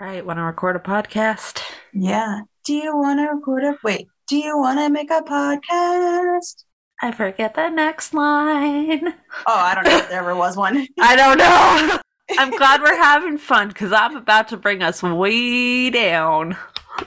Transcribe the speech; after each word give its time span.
Right, 0.00 0.24
want 0.24 0.36
to 0.38 0.44
record 0.44 0.76
a 0.76 0.78
podcast? 0.78 1.60
Yeah. 1.92 2.42
Do 2.64 2.72
you 2.72 2.96
want 2.96 3.18
to 3.18 3.34
record 3.34 3.64
a 3.64 3.76
wait? 3.82 4.06
Do 4.28 4.36
you 4.36 4.56
want 4.56 4.78
to 4.78 4.88
make 4.90 5.10
a 5.10 5.22
podcast? 5.22 6.62
I 7.02 7.10
forget 7.10 7.54
the 7.54 7.68
next 7.68 8.14
line. 8.14 9.08
Oh, 9.08 9.56
I 9.56 9.74
don't 9.74 9.82
know 9.84 9.96
if 9.96 10.08
there 10.08 10.20
ever 10.20 10.36
was 10.36 10.56
one. 10.56 10.86
I 11.00 11.16
don't 11.16 11.38
know. 11.38 11.98
I'm 12.38 12.50
glad 12.52 12.80
we're 12.80 12.94
having 12.94 13.38
fun 13.38 13.68
because 13.68 13.92
I'm 13.92 14.16
about 14.16 14.46
to 14.48 14.56
bring 14.56 14.84
us 14.84 15.02
way 15.02 15.90
down. 15.90 16.56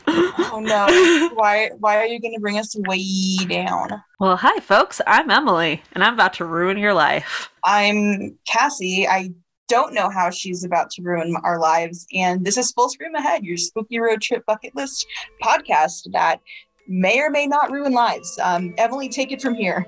oh 0.08 0.62
no! 0.62 1.30
Why? 1.36 1.70
Why 1.80 1.96
are 1.98 2.08
you 2.08 2.20
going 2.20 2.34
to 2.34 2.42
bring 2.42 2.58
us 2.58 2.76
way 2.88 3.38
down? 3.48 4.04
Well, 4.20 4.36
hi, 4.36 4.60
folks. 4.60 5.00
I'm 5.08 5.30
Emily, 5.30 5.82
and 5.94 6.04
I'm 6.04 6.16
about 6.16 6.34
to 6.36 6.46
ruin 6.46 6.78
your 6.78 6.94
life. 6.94 7.50
I'm 7.64 8.38
Cassie. 8.46 9.08
I 9.08 9.30
don't 9.72 9.94
know 9.94 10.10
how 10.10 10.30
she's 10.30 10.66
about 10.66 10.90
to 10.90 11.02
ruin 11.02 11.34
our 11.46 11.58
lives, 11.58 12.06
and 12.14 12.44
this 12.44 12.58
is 12.58 12.74
Full 12.74 12.90
Scream 12.90 13.16
Ahead, 13.16 13.46
your 13.46 13.56
spooky 13.56 14.02
road 14.02 14.22
trip 14.22 14.46
bucket 14.46 14.76
list 14.76 15.08
podcast 15.42 16.12
that 16.12 16.42
may 16.90 17.22
or 17.22 17.30
may 17.30 17.48
not 17.48 17.72
ruin 17.72 17.94
lives. 17.94 18.38
Um, 18.44 18.74
Emily, 18.78 19.08
take 19.08 19.32
it 19.32 19.42
from 19.42 19.56
here. 19.56 19.88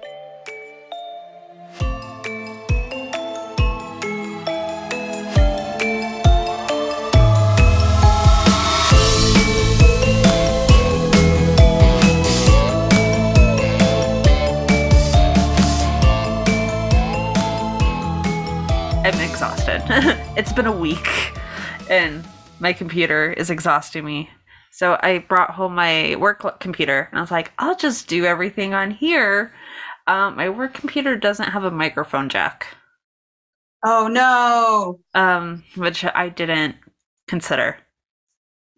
it's 20.37 20.53
been 20.53 20.65
a 20.65 20.71
week, 20.71 21.07
and 21.89 22.23
my 22.59 22.73
computer 22.73 23.33
is 23.33 23.49
exhausting 23.49 24.05
me. 24.05 24.29
So 24.71 24.97
I 25.01 25.19
brought 25.19 25.51
home 25.51 25.75
my 25.75 26.15
work 26.17 26.59
computer, 26.59 27.07
and 27.11 27.19
I 27.19 27.21
was 27.21 27.31
like, 27.31 27.51
I'll 27.59 27.75
just 27.75 28.07
do 28.07 28.25
everything 28.25 28.73
on 28.73 28.91
here. 28.91 29.53
Um, 30.07 30.35
my 30.35 30.49
work 30.49 30.73
computer 30.73 31.15
doesn't 31.17 31.49
have 31.49 31.63
a 31.63 31.71
microphone 31.71 32.29
jack, 32.29 32.67
Oh 33.81 34.07
no! 34.09 34.99
um, 35.13 35.63
which 35.75 36.03
I 36.05 36.29
didn't 36.29 36.75
consider. 37.27 37.77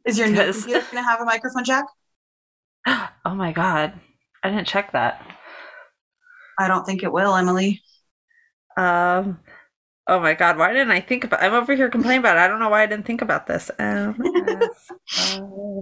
Is 0.05 0.17
your 0.17 0.27
new 0.29 0.41
computer 0.45 0.79
going 0.91 1.03
to 1.03 1.09
have 1.09 1.19
a 1.21 1.25
microphone 1.25 1.63
jack? 1.65 1.85
Oh 3.25 3.35
my 3.35 3.51
god, 3.51 3.93
I 4.43 4.49
didn't 4.49 4.67
check 4.67 4.91
that. 4.93 5.21
I 6.59 6.67
don't 6.67 6.85
think 6.85 7.03
it 7.03 7.11
will, 7.11 7.35
Emily. 7.35 7.81
Um, 8.77 9.39
oh 10.07 10.19
my 10.19 10.33
god, 10.33 10.57
why 10.57 10.71
didn't 10.71 10.91
I 10.91 11.01
think 11.01 11.23
about? 11.23 11.41
I'm 11.41 11.53
over 11.53 11.75
here 11.75 11.89
complaining 11.89 12.19
about 12.19 12.37
it. 12.37 12.41
I 12.41 12.47
don't 12.47 12.59
know 12.59 12.69
why 12.69 12.83
I 12.83 12.85
didn't 12.85 13.05
think 13.05 13.21
about 13.21 13.47
this. 13.47 13.69
Um, 13.79 14.15
MSI. 14.15 15.81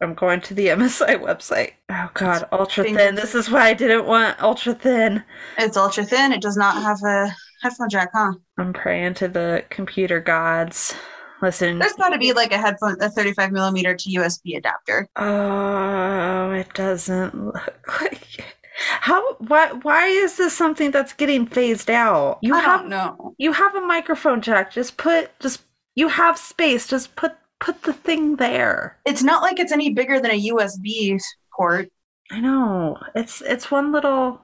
I'm 0.00 0.14
going 0.14 0.40
to 0.42 0.54
the 0.54 0.66
MSI 0.68 1.20
website. 1.20 1.74
Oh 1.88 2.10
god, 2.14 2.48
ultra 2.50 2.84
thin. 2.84 3.14
This 3.14 3.34
is 3.34 3.50
why 3.50 3.68
I 3.68 3.74
didn't 3.74 4.06
want 4.06 4.42
ultra 4.42 4.74
thin. 4.74 5.22
It's 5.58 5.76
ultra 5.76 6.04
thin. 6.04 6.32
It 6.32 6.42
does 6.42 6.56
not 6.56 6.74
have 6.82 6.98
a 7.04 7.34
headphone 7.62 7.88
jack, 7.88 8.10
huh? 8.12 8.32
I'm 8.58 8.72
praying 8.72 9.14
to 9.14 9.28
the 9.28 9.64
computer 9.70 10.18
gods. 10.18 10.94
Listen. 11.40 11.78
There's 11.78 11.92
got 11.94 12.10
to 12.10 12.18
be 12.18 12.32
like 12.32 12.52
a 12.52 12.58
headphone, 12.58 12.96
a 13.00 13.10
35 13.10 13.50
millimeter 13.50 13.94
to 13.96 14.10
USB 14.10 14.56
adapter. 14.56 15.08
Oh, 15.16 16.52
it 16.52 16.72
doesn't 16.74 17.34
look 17.34 17.88
like 18.00 18.38
it. 18.38 18.44
How? 18.76 19.34
Why? 19.34 19.72
Why 19.72 20.06
is 20.06 20.36
this 20.36 20.56
something 20.56 20.90
that's 20.90 21.12
getting 21.12 21.46
phased 21.46 21.90
out? 21.90 22.38
You 22.42 22.54
I 22.54 22.60
have 22.60 22.86
know. 22.86 23.34
you 23.38 23.52
have 23.52 23.74
a 23.74 23.80
microphone 23.80 24.40
jack. 24.40 24.72
Just 24.72 24.96
put 24.96 25.30
just 25.40 25.62
you 25.94 26.08
have 26.08 26.38
space. 26.38 26.86
Just 26.86 27.14
put 27.16 27.32
put 27.60 27.82
the 27.82 27.92
thing 27.92 28.36
there. 28.36 28.98
It's 29.04 29.22
not 29.22 29.42
like 29.42 29.58
it's 29.60 29.72
any 29.72 29.92
bigger 29.92 30.20
than 30.20 30.30
a 30.30 30.48
USB 30.48 31.18
port. 31.54 31.88
I 32.30 32.40
know. 32.40 32.96
It's 33.14 33.42
it's 33.42 33.70
one 33.70 33.92
little 33.92 34.40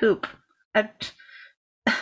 boop. 0.00 0.26
I, 0.74 0.88
I 1.86 1.94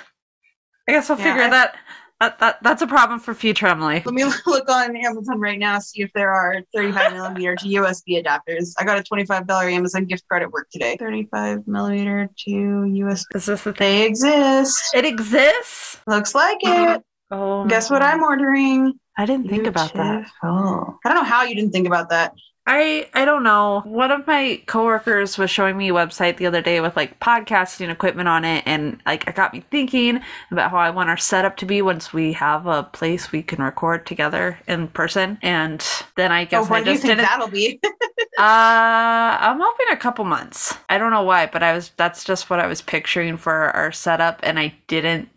guess 0.88 1.10
I'll 1.10 1.18
Yeah, 1.18 1.24
figure 1.24 1.44
I- 1.44 1.50
that, 1.50 1.76
that 2.20 2.38
that 2.40 2.62
that's 2.62 2.82
a 2.82 2.86
problem 2.86 3.20
for 3.20 3.34
future 3.34 3.66
Emily. 3.66 4.02
Let 4.04 4.14
me 4.14 4.24
look 4.46 4.68
on 4.68 4.96
Amazon 4.96 5.38
right 5.38 5.58
now, 5.58 5.78
see 5.78 6.02
if 6.02 6.12
there 6.14 6.32
are 6.32 6.62
35 6.74 7.12
millimeter 7.12 7.56
to 7.60 7.66
USB 7.66 8.22
adapters. 8.22 8.74
I 8.78 8.84
got 8.84 8.98
a 8.98 9.02
$25 9.02 9.72
Amazon 9.72 10.04
gift 10.04 10.24
card 10.28 10.42
at 10.42 10.50
work 10.50 10.68
today. 10.70 10.96
35 10.98 11.66
millimeter 11.66 12.28
to 12.44 12.50
USB. 12.50 13.36
Is 13.36 13.46
this 13.46 13.62
the 13.64 13.72
thing? 13.72 14.00
They 14.00 14.06
exist. 14.06 14.94
It 14.94 15.04
exists. 15.04 16.00
Looks 16.06 16.34
like 16.34 16.58
oh 16.64 16.94
it. 16.94 17.02
Oh, 17.30 17.66
Guess 17.66 17.90
what 17.90 18.02
I'm 18.02 18.22
ordering? 18.22 18.98
I 19.18 19.26
didn't 19.26 19.48
think 19.48 19.66
about 19.66 19.92
that. 19.94 20.30
Oh. 20.42 20.98
I 21.04 21.08
don't 21.08 21.16
know 21.16 21.28
how 21.28 21.42
you 21.42 21.54
didn't 21.54 21.72
think 21.72 21.86
about 21.86 22.08
that. 22.10 22.32
I 22.68 23.10
I 23.14 23.24
don't 23.26 23.44
know. 23.44 23.82
One 23.86 24.12
of 24.12 24.26
my 24.28 24.62
coworkers 24.66 25.38
was 25.38 25.50
showing 25.50 25.78
me 25.78 25.90
a 25.90 25.94
website 25.94 26.38
the 26.38 26.46
other 26.46 26.62
day 26.62 26.80
with 26.82 26.96
like 26.96 27.20
podcasting 27.20 27.90
equipment 27.90 28.28
on 28.28 28.44
it 28.44 28.64
and 28.66 29.00
like 29.06 29.26
it 29.28 29.36
got 29.36 29.54
me 29.54 29.62
thinking 29.72 30.20
about 30.52 30.70
how 30.72 30.78
I 30.78 30.90
want 30.90 31.10
our 31.10 31.16
setup 31.18 31.56
to 31.58 31.66
be 31.66 31.82
once 31.82 32.12
we 32.12 32.34
have 32.34 32.66
a 32.66 32.84
place 32.84 33.32
we 33.32 33.42
can 33.42 33.62
record 33.62 34.06
together 34.06 34.60
in 34.68 34.88
person. 34.88 35.38
And 35.42 35.84
then 36.16 36.32
I 36.32 36.46
Oh, 36.52 36.64
guess 36.64 36.70
when 36.70 36.82
I 36.82 36.84
do 36.84 36.92
you 36.92 36.98
just 36.98 37.02
think 37.02 37.18
didn't 37.18 37.20
that'll 37.20 37.48
be? 37.48 37.80
uh 38.38 39.38
I'm 39.40 39.60
hoping 39.60 39.86
a 39.92 39.96
couple 39.96 40.24
months. 40.24 40.76
I 40.88 40.98
don't 40.98 41.10
know 41.12 41.22
why, 41.24 41.46
but 41.46 41.62
I 41.62 41.74
was 41.74 41.92
that's 41.96 42.24
just 42.24 42.50
what 42.50 42.60
I 42.60 42.66
was 42.68 42.82
picturing 42.82 43.36
for 43.38 43.52
our 43.54 43.92
setup 43.92 44.40
and 44.44 44.58
I 44.58 44.74
didn't 44.88 45.30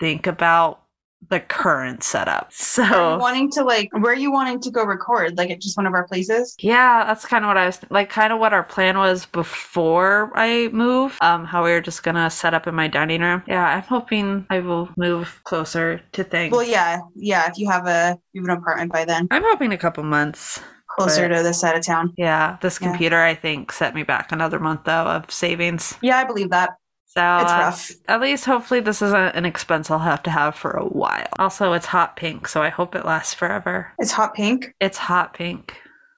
think 0.00 0.26
about 0.26 0.81
the 1.28 1.40
current 1.40 2.02
setup. 2.02 2.50
So 2.72 3.18
wanting 3.18 3.50
to 3.52 3.64
like, 3.64 3.90
where 3.92 4.12
are 4.12 4.16
you 4.16 4.32
wanting 4.32 4.60
to 4.62 4.70
go 4.70 4.84
record? 4.84 5.36
Like 5.36 5.50
at 5.50 5.60
just 5.60 5.76
one 5.76 5.86
of 5.86 5.92
our 5.94 6.06
places? 6.08 6.54
Yeah, 6.58 7.04
that's 7.04 7.24
kind 7.26 7.44
of 7.44 7.48
what 7.48 7.56
I 7.58 7.66
was 7.66 7.78
like. 7.90 8.08
Kind 8.10 8.32
of 8.32 8.38
what 8.40 8.52
our 8.52 8.62
plan 8.62 8.96
was 8.98 9.26
before 9.26 10.32
I 10.34 10.68
move. 10.72 11.18
Um, 11.20 11.44
how 11.44 11.62
we 11.64 11.70
were 11.70 11.80
just 11.80 12.02
gonna 12.02 12.30
set 12.30 12.54
up 12.54 12.66
in 12.66 12.74
my 12.74 12.88
dining 12.88 13.20
room. 13.20 13.42
Yeah, 13.46 13.64
I'm 13.64 13.82
hoping 13.82 14.46
I 14.50 14.60
will 14.60 14.88
move 14.96 15.40
closer 15.44 16.00
to 16.12 16.24
things. 16.24 16.52
Well, 16.52 16.62
yeah, 16.64 16.98
yeah. 17.14 17.48
If 17.50 17.58
you 17.58 17.70
have 17.70 17.86
a 17.86 18.16
you 18.32 18.42
have 18.42 18.50
an 18.50 18.56
apartment 18.62 18.92
by 18.92 19.04
then, 19.04 19.28
I'm 19.30 19.42
hoping 19.44 19.72
a 19.72 19.78
couple 19.78 20.02
months. 20.04 20.60
closer 20.98 21.26
But- 21.26 21.36
to 21.38 21.42
this 21.42 21.58
side 21.60 21.74
of 21.76 21.82
town. 21.86 22.12
Yeah, 22.18 22.58
this 22.60 22.78
Yeah. 22.80 22.88
computer 22.88 23.18
I 23.22 23.34
think 23.34 23.72
set 23.72 23.94
me 23.94 24.02
back 24.02 24.30
another 24.32 24.58
month 24.58 24.80
though 24.84 25.06
of 25.06 25.30
savings. 25.30 25.94
Yeah, 26.02 26.18
I 26.18 26.24
believe 26.24 26.50
that. 26.50 26.70
So 27.14 27.20
It's 27.42 27.52
uh, 27.52 27.56
rough. 27.56 27.90
at 28.08 28.20
least 28.22 28.46
hopefully 28.46 28.80
this 28.80 29.02
isn't 29.02 29.36
an 29.36 29.44
expense 29.44 29.90
I'll 29.90 29.98
have 29.98 30.22
to 30.22 30.30
have 30.30 30.54
for 30.54 30.70
a 30.70 30.84
while. 30.84 31.26
Also, 31.38 31.74
it's 31.74 31.84
hot 31.84 32.16
pink, 32.16 32.48
so 32.48 32.62
I 32.62 32.70
hope 32.70 32.94
it 32.94 33.04
lasts 33.04 33.34
forever. 33.34 33.92
It's 33.98 34.12
hot 34.12 34.34
pink. 34.34 34.74
It's 34.80 34.96
hot 34.96 35.34
pink. 35.34 35.76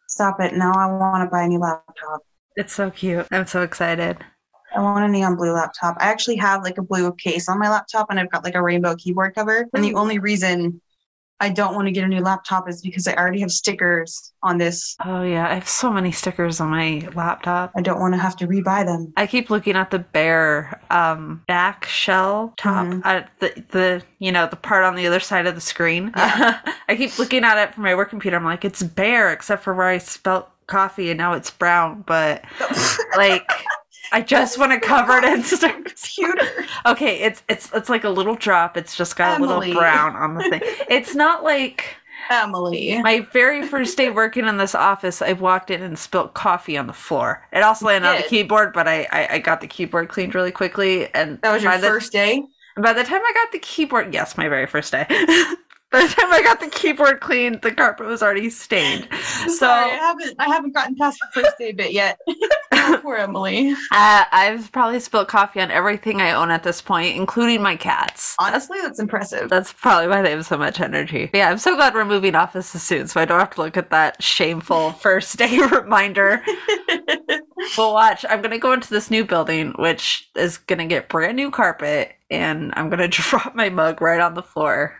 Stop 0.08 0.40
it. 0.40 0.54
Now 0.54 0.72
I 0.72 0.86
want 0.86 1.26
to 1.26 1.30
buy 1.30 1.42
a 1.42 1.48
new 1.48 1.58
laptop. 1.58 2.20
It's 2.54 2.72
so 2.72 2.92
cute. 2.92 3.26
I'm 3.32 3.46
so 3.46 3.62
excited. 3.62 4.18
I 4.76 4.80
want 4.80 5.04
a 5.04 5.08
neon 5.08 5.34
blue 5.36 5.52
laptop. 5.52 5.96
I 5.98 6.04
actually 6.06 6.36
have 6.36 6.62
like 6.62 6.78
a 6.78 6.82
blue 6.82 7.12
case 7.14 7.48
on 7.48 7.58
my 7.58 7.68
laptop 7.68 8.06
and 8.10 8.20
I've 8.20 8.30
got 8.30 8.44
like 8.44 8.54
a 8.54 8.62
rainbow 8.62 8.94
keyboard 8.96 9.34
cover. 9.34 9.66
And 9.74 9.82
the 9.82 9.94
only 9.94 10.18
reason 10.20 10.80
I 11.40 11.48
don't 11.50 11.74
want 11.74 11.86
to 11.88 11.92
get 11.92 12.04
a 12.04 12.08
new 12.08 12.20
laptop 12.20 12.68
is 12.68 12.80
because 12.80 13.06
I 13.08 13.14
already 13.14 13.40
have 13.40 13.50
stickers 13.50 14.32
on 14.42 14.56
this. 14.58 14.96
Oh 15.04 15.22
yeah, 15.22 15.48
I 15.50 15.54
have 15.54 15.68
so 15.68 15.90
many 15.92 16.12
stickers 16.12 16.60
on 16.60 16.70
my 16.70 17.06
laptop. 17.14 17.72
I 17.76 17.82
don't 17.82 17.98
want 18.00 18.14
to 18.14 18.18
have 18.18 18.36
to 18.36 18.46
rebuy 18.46 18.86
them. 18.86 19.12
I 19.16 19.26
keep 19.26 19.50
looking 19.50 19.74
at 19.76 19.90
the 19.90 19.98
bare 19.98 20.80
um, 20.90 21.42
back 21.48 21.84
shell 21.86 22.54
top, 22.56 22.86
Mhm. 22.86 23.02
uh, 23.04 23.26
the 23.40 23.64
the 23.70 24.02
you 24.20 24.30
know 24.32 24.46
the 24.46 24.56
part 24.56 24.84
on 24.84 24.94
the 24.94 25.06
other 25.06 25.20
side 25.20 25.46
of 25.46 25.54
the 25.54 25.60
screen. 25.60 26.12
Yeah. 26.16 26.60
I 26.88 26.96
keep 26.96 27.18
looking 27.18 27.44
at 27.44 27.58
it 27.58 27.74
from 27.74 27.82
my 27.82 27.94
work 27.94 28.10
computer. 28.10 28.36
I'm 28.36 28.44
like, 28.44 28.64
it's 28.64 28.82
bare 28.82 29.32
except 29.32 29.64
for 29.64 29.74
where 29.74 29.88
I 29.88 29.98
spelt 29.98 30.48
coffee, 30.66 31.10
and 31.10 31.18
now 31.18 31.32
it's 31.34 31.50
brown. 31.50 32.04
But 32.06 32.44
like, 33.16 33.50
I 34.12 34.20
just 34.20 34.58
want 34.58 34.72
to 34.72 34.80
cover 34.80 35.18
it 35.18 35.24
in. 35.24 35.42
Computer. 35.84 36.66
Okay, 36.86 37.20
it's 37.20 37.42
it's 37.48 37.70
it's 37.74 37.88
like 37.88 38.04
a 38.04 38.10
little 38.10 38.34
drop. 38.34 38.76
It's 38.76 38.96
just 38.96 39.16
got 39.16 39.40
a 39.40 39.44
little 39.44 39.74
brown 39.74 40.16
on 40.16 40.34
the 40.34 40.42
thing. 40.50 40.60
It's 40.88 41.14
not 41.14 41.42
like 41.42 41.96
Emily. 42.30 43.00
my 43.02 43.20
very 43.32 43.66
first 43.66 43.96
day 43.96 44.10
working 44.10 44.46
in 44.46 44.56
this 44.56 44.74
office, 44.74 45.20
I 45.20 45.32
walked 45.32 45.70
in 45.70 45.82
and 45.82 45.98
spilled 45.98 46.34
coffee 46.34 46.76
on 46.76 46.86
the 46.86 46.92
floor. 46.92 47.46
It 47.52 47.62
also 47.62 47.86
landed 47.86 48.08
on 48.08 48.16
the 48.16 48.22
keyboard, 48.22 48.72
but 48.72 48.88
I, 48.88 49.06
I, 49.12 49.28
I 49.32 49.38
got 49.38 49.60
the 49.60 49.66
keyboard 49.66 50.08
cleaned 50.08 50.34
really 50.34 50.52
quickly. 50.52 51.12
And 51.14 51.40
That 51.42 51.52
was 51.52 51.62
your 51.62 51.72
by 51.72 51.78
the, 51.78 51.86
first 51.86 52.12
day? 52.12 52.42
By 52.76 52.92
the 52.92 53.04
time 53.04 53.20
I 53.22 53.32
got 53.34 53.52
the 53.52 53.58
keyboard, 53.58 54.14
yes, 54.14 54.36
my 54.36 54.48
very 54.48 54.66
first 54.66 54.92
day. 54.92 55.06
by 55.94 56.02
the 56.06 56.08
time 56.12 56.32
I 56.32 56.42
got 56.42 56.60
the 56.60 56.68
keyboard 56.68 57.20
cleaned, 57.20 57.62
the 57.62 57.70
carpet 57.72 58.06
was 58.06 58.22
already 58.22 58.50
stained. 58.50 59.08
So 59.44 59.48
Sorry, 59.48 59.90
I 59.92 59.94
haven't 59.94 60.36
I 60.38 60.44
haven't 60.48 60.72
gotten 60.74 60.96
past 60.96 61.18
the 61.20 61.42
first 61.42 61.56
day 61.58 61.72
bit 61.72 61.92
yet. 61.92 62.18
Oh, 62.86 62.98
Poor 63.00 63.16
Emily. 63.16 63.70
uh, 63.92 64.24
I've 64.30 64.70
probably 64.70 65.00
spilled 65.00 65.28
coffee 65.28 65.60
on 65.60 65.70
everything 65.70 66.20
I 66.20 66.32
own 66.32 66.50
at 66.50 66.64
this 66.64 66.82
point, 66.82 67.16
including 67.16 67.62
my 67.62 67.76
cats. 67.76 68.36
Honestly, 68.38 68.76
that's 68.82 68.98
impressive. 68.98 69.48
That's 69.48 69.72
probably 69.72 70.08
why 70.08 70.20
they 70.20 70.32
have 70.32 70.44
so 70.44 70.58
much 70.58 70.80
energy. 70.80 71.24
But 71.32 71.38
yeah, 71.38 71.48
I'm 71.50 71.56
so 71.56 71.76
glad 71.76 71.94
we're 71.94 72.04
moving 72.04 72.34
offices 72.34 72.82
soon, 72.82 73.06
so 73.08 73.22
I 73.22 73.24
don't 73.24 73.38
have 73.40 73.54
to 73.54 73.62
look 73.62 73.78
at 73.78 73.88
that 73.88 74.22
shameful 74.22 74.90
first 75.00 75.38
day 75.38 75.58
reminder. 75.72 76.42
Well, 77.78 77.94
watch. 77.94 78.26
I'm 78.28 78.42
gonna 78.42 78.58
go 78.58 78.72
into 78.72 78.90
this 78.90 79.10
new 79.10 79.24
building, 79.24 79.72
which 79.78 80.28
is 80.34 80.58
gonna 80.58 80.86
get 80.86 81.08
brand 81.08 81.36
new 81.36 81.50
carpet, 81.50 82.12
and 82.30 82.70
I'm 82.76 82.90
gonna 82.90 83.08
drop 83.08 83.54
my 83.54 83.70
mug 83.70 84.02
right 84.02 84.20
on 84.20 84.34
the 84.34 84.42
floor. 84.42 84.94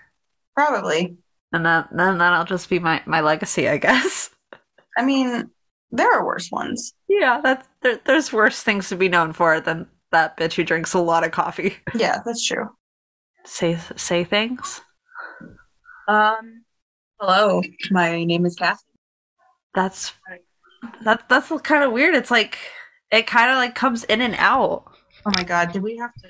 Probably. 0.55 1.17
And 1.53 1.65
then, 1.65 1.85
then 1.93 2.19
that'll 2.19 2.45
just 2.45 2.69
be 2.69 2.79
my, 2.79 3.03
my 3.07 3.21
legacy, 3.21 3.69
I 3.69 3.79
guess. 3.79 4.31
I 4.97 5.05
mean, 5.05 5.51
there 5.91 6.13
are 6.13 6.25
worse 6.25 6.51
ones. 6.51 6.93
Yeah, 7.09 7.41
that's 7.43 7.69
there, 7.83 8.01
there's 8.05 8.33
worse 8.33 8.63
things 8.63 8.89
to 8.89 8.97
be 8.97 9.09
known 9.09 9.33
for 9.33 9.61
than 9.61 9.87
that 10.11 10.37
bitch 10.37 10.55
who 10.55 10.65
drinks 10.65 10.95
a 10.95 10.99
lot 10.99 11.25
of 11.25 11.31
coffee. 11.31 11.77
Yeah, 11.95 12.21
that's 12.25 12.45
true. 12.45 12.69
Say 13.45 13.79
say 13.97 14.25
things. 14.25 14.81
Um, 16.09 16.65
hello, 17.21 17.63
my 17.91 18.25
name 18.25 18.47
is 18.47 18.57
Cassie. 18.57 18.83
That's 19.75 20.13
that 21.05 21.29
that's 21.29 21.53
kind 21.63 21.85
of 21.85 21.93
weird. 21.93 22.15
It's 22.15 22.31
like 22.31 22.59
it 23.11 23.27
kind 23.27 23.51
of 23.51 23.57
like 23.57 23.75
comes 23.75 24.05
in 24.05 24.21
and 24.21 24.35
out. 24.39 24.85
Oh 25.27 25.33
my 25.37 25.45
god, 25.45 25.73
did 25.73 25.83
we 25.83 25.97
have 25.97 26.13
to? 26.15 26.29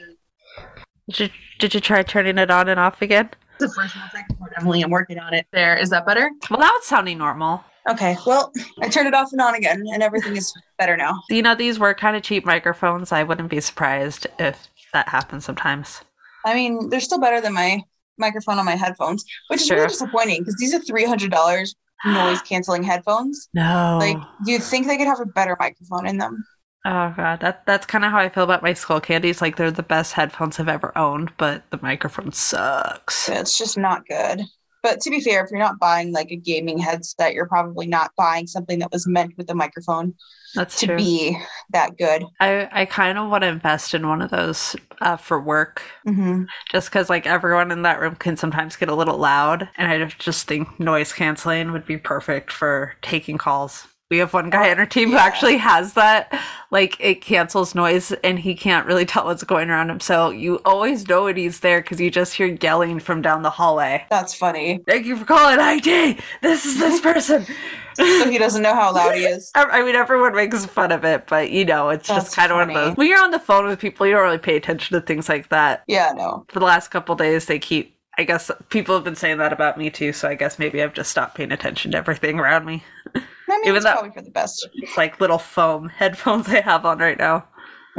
Did 1.08 1.20
you, 1.20 1.28
did 1.58 1.74
you 1.74 1.80
try 1.80 2.02
turning 2.02 2.38
it 2.38 2.50
on 2.50 2.68
and 2.68 2.80
off 2.80 3.02
again? 3.02 3.30
The 3.58 3.68
first 3.68 3.96
one, 3.96 4.10
second 4.12 4.38
one, 4.38 4.50
Emily, 4.58 4.82
I'm 4.82 4.90
working 4.90 5.18
on 5.18 5.32
it. 5.34 5.46
There, 5.52 5.76
is 5.76 5.90
that 5.90 6.06
better? 6.06 6.30
Well, 6.50 6.60
now 6.60 6.70
it's 6.74 6.86
sounding 6.88 7.18
normal. 7.18 7.64
Okay, 7.88 8.16
well, 8.26 8.50
I 8.80 8.88
turned 8.88 9.06
it 9.08 9.14
off 9.14 9.30
and 9.32 9.40
on 9.40 9.54
again, 9.54 9.84
and 9.92 10.02
everything 10.02 10.36
is 10.36 10.52
better 10.78 10.96
now. 10.96 11.20
You 11.28 11.42
know, 11.42 11.54
these 11.54 11.78
were 11.78 11.92
kind 11.94 12.16
of 12.16 12.22
cheap 12.22 12.44
microphones. 12.46 13.12
I 13.12 13.22
wouldn't 13.22 13.50
be 13.50 13.60
surprised 13.60 14.26
if 14.38 14.68
that 14.92 15.08
happens 15.08 15.44
sometimes. 15.44 16.00
I 16.46 16.54
mean, 16.54 16.88
they're 16.88 17.00
still 17.00 17.20
better 17.20 17.40
than 17.40 17.52
my 17.52 17.82
microphone 18.18 18.58
on 18.58 18.64
my 18.64 18.76
headphones, 18.76 19.24
which 19.48 19.60
is 19.60 19.66
Sure. 19.66 19.76
really 19.76 19.88
disappointing 19.88 20.40
because 20.40 20.56
these 20.58 20.72
are 20.74 20.78
three 20.80 21.04
hundred 21.04 21.30
dollars 21.30 21.74
noise 22.06 22.40
canceling 22.42 22.82
headphones. 22.82 23.48
No. 23.54 23.98
Like, 24.00 24.16
you'd 24.46 24.62
think 24.62 24.86
they 24.86 24.96
could 24.96 25.06
have 25.06 25.20
a 25.20 25.26
better 25.26 25.56
microphone 25.60 26.06
in 26.06 26.18
them. 26.18 26.42
Oh 26.86 27.12
god, 27.16 27.40
that 27.40 27.64
that's 27.66 27.84
kind 27.86 28.04
of 28.06 28.10
how 28.10 28.18
I 28.18 28.28
feel 28.30 28.44
about 28.44 28.62
my 28.62 28.72
Skullcandies. 28.72 29.40
Like 29.42 29.56
they're 29.56 29.70
the 29.70 29.82
best 29.82 30.14
headphones 30.14 30.58
I've 30.60 30.68
ever 30.68 30.96
owned, 30.96 31.32
but 31.36 31.68
the 31.70 31.78
microphone 31.82 32.32
sucks. 32.32 33.28
It's 33.28 33.56
just 33.56 33.78
not 33.78 34.06
good. 34.06 34.42
But 34.82 35.00
to 35.00 35.10
be 35.10 35.20
fair, 35.20 35.42
if 35.44 35.50
you're 35.50 35.58
not 35.60 35.78
buying 35.78 36.12
like 36.12 36.30
a 36.30 36.36
gaming 36.36 36.78
headset, 36.78 37.32
you're 37.32 37.48
probably 37.48 37.86
not 37.86 38.10
buying 38.16 38.46
something 38.46 38.80
that 38.80 38.92
was 38.92 39.06
meant 39.06 39.32
with 39.38 39.48
a 39.50 39.54
microphone 39.54 40.14
That's 40.54 40.78
to 40.78 40.86
true. 40.86 40.96
be 40.96 41.38
that 41.70 41.96
good. 41.96 42.24
I 42.40 42.68
I 42.72 42.84
kind 42.86 43.18
of 43.18 43.30
want 43.30 43.42
to 43.42 43.48
invest 43.48 43.94
in 43.94 44.08
one 44.08 44.22
of 44.22 44.30
those 44.30 44.76
uh, 45.00 45.16
for 45.16 45.40
work, 45.40 45.82
hmm 46.04 46.44
just 46.70 46.90
because 46.90 47.10
like 47.10 47.26
everyone 47.26 47.72
in 47.72 47.82
that 47.82 48.00
room 48.00 48.16
can 48.16 48.36
sometimes 48.36 48.76
get 48.76 48.88
a 48.90 48.94
little 48.96 49.18
loud, 49.18 49.68
and 49.76 49.90
I 49.90 50.06
just 50.06 50.48
think 50.48 50.80
noise 50.80 51.12
canceling 51.14 51.72
would 51.72 51.86
be 51.86 51.98
perfect 51.98 52.52
for 52.52 52.96
taking 53.02 53.38
calls. 53.38 53.88
We 54.10 54.18
have 54.18 54.34
one 54.34 54.50
guy 54.50 54.70
on 54.70 54.78
our 54.78 54.86
team 54.86 55.10
who 55.10 55.16
actually 55.16 55.56
has 55.56 55.94
that. 55.94 56.38
Like 56.70 56.96
it 57.00 57.22
cancels 57.22 57.74
noise, 57.74 58.12
and 58.22 58.38
he 58.38 58.54
can't 58.54 58.86
really 58.86 59.06
tell 59.06 59.24
what's 59.24 59.44
going 59.44 59.70
around 59.70 59.90
him. 59.90 60.00
So 60.00 60.30
you 60.30 60.60
always 60.64 61.08
know 61.08 61.24
when 61.24 61.36
he's 61.36 61.60
there 61.60 61.80
because 61.80 62.00
you 62.00 62.10
just 62.10 62.34
hear 62.34 62.46
yelling 62.60 62.98
from 63.00 63.22
down 63.22 63.42
the 63.42 63.50
hallway. 63.50 64.04
That's 64.10 64.34
funny. 64.34 64.80
Thank 64.86 65.06
you 65.06 65.16
for 65.16 65.24
calling 65.24 65.58
IT. 65.58 66.20
This 66.42 66.66
is 66.66 66.78
this 66.78 67.00
person. 67.00 67.46
So 67.96 68.28
he 68.28 68.38
doesn't 68.38 68.62
know 68.62 68.74
how 68.74 68.92
loud 68.92 69.14
he 69.14 69.24
is. 69.24 69.52
I 69.54 69.66
I 69.66 69.84
mean, 69.84 69.94
everyone 69.94 70.34
makes 70.34 70.66
fun 70.66 70.90
of 70.90 71.04
it, 71.04 71.28
but 71.28 71.52
you 71.52 71.64
know, 71.64 71.90
it's 71.90 72.08
That's 72.08 72.24
just 72.24 72.36
kind 72.36 72.50
of 72.50 72.58
one 72.58 72.70
of 72.70 72.74
those. 72.74 72.96
When 72.96 73.06
you're 73.06 73.22
on 73.22 73.30
the 73.30 73.38
phone 73.38 73.66
with 73.66 73.78
people, 73.78 74.04
you 74.04 74.14
don't 74.14 74.24
really 74.24 74.36
pay 74.36 74.56
attention 74.56 74.98
to 74.98 75.06
things 75.06 75.28
like 75.28 75.48
that. 75.50 75.84
Yeah, 75.86 76.12
no. 76.12 76.44
For 76.48 76.58
the 76.58 76.64
last 76.64 76.88
couple 76.88 77.14
days, 77.14 77.46
they 77.46 77.60
keep. 77.60 77.96
I 78.18 78.24
guess 78.24 78.50
people 78.68 78.96
have 78.96 79.04
been 79.04 79.14
saying 79.14 79.38
that 79.38 79.52
about 79.52 79.78
me 79.78 79.90
too, 79.90 80.12
so 80.12 80.28
I 80.28 80.34
guess 80.34 80.58
maybe 80.58 80.82
I've 80.82 80.92
just 80.92 81.12
stopped 81.12 81.36
paying 81.36 81.52
attention 81.52 81.92
to 81.92 81.98
everything 81.98 82.40
around 82.40 82.64
me. 82.64 82.82
Even 83.66 83.82
though- 83.82 83.92
probably 83.92 84.10
for 84.10 84.22
the 84.22 84.30
best. 84.30 84.68
It's 84.74 84.96
like 84.96 85.20
little 85.20 85.38
foam 85.38 85.88
headphones 85.88 86.48
I 86.48 86.60
have 86.60 86.84
on 86.84 86.98
right 86.98 87.18
now. 87.18 87.46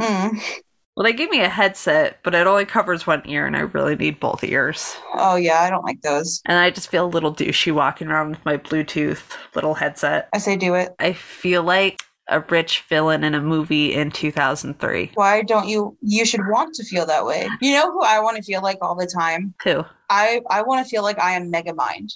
Mm. 0.00 0.40
Well, 0.96 1.04
they 1.04 1.12
gave 1.12 1.28
me 1.28 1.40
a 1.42 1.48
headset, 1.48 2.20
but 2.22 2.34
it 2.34 2.46
only 2.46 2.64
covers 2.64 3.06
one 3.06 3.22
ear, 3.26 3.46
and 3.46 3.54
I 3.54 3.60
really 3.60 3.96
need 3.96 4.18
both 4.18 4.42
ears. 4.42 4.96
Oh 5.12 5.36
yeah, 5.36 5.60
I 5.60 5.68
don't 5.68 5.84
like 5.84 6.00
those. 6.00 6.40
And 6.46 6.56
I 6.58 6.70
just 6.70 6.88
feel 6.88 7.04
a 7.04 7.06
little 7.06 7.34
douchey 7.34 7.70
walking 7.72 8.08
around 8.08 8.30
with 8.30 8.44
my 8.46 8.56
Bluetooth 8.56 9.36
little 9.54 9.74
headset. 9.74 10.30
I 10.32 10.38
say 10.38 10.56
do 10.56 10.74
it. 10.74 10.94
I 10.98 11.12
feel 11.12 11.62
like 11.62 12.00
a 12.28 12.40
rich 12.40 12.80
villain 12.88 13.24
in 13.24 13.34
a 13.34 13.40
movie 13.42 13.94
in 13.94 14.10
2003. 14.10 15.10
Why 15.14 15.42
don't 15.42 15.68
you? 15.68 15.96
You 16.00 16.24
should 16.24 16.40
want 16.48 16.74
to 16.76 16.84
feel 16.84 17.04
that 17.04 17.26
way. 17.26 17.46
You 17.60 17.72
know 17.74 17.92
who 17.92 18.02
I 18.02 18.18
want 18.20 18.38
to 18.38 18.42
feel 18.42 18.62
like 18.62 18.78
all 18.80 18.94
the 18.94 19.06
time? 19.06 19.52
Who? 19.64 19.84
I 20.08 20.40
I 20.48 20.62
want 20.62 20.84
to 20.84 20.88
feel 20.88 21.02
like 21.02 21.18
I 21.18 21.32
am 21.32 21.52
Megamind. 21.52 22.10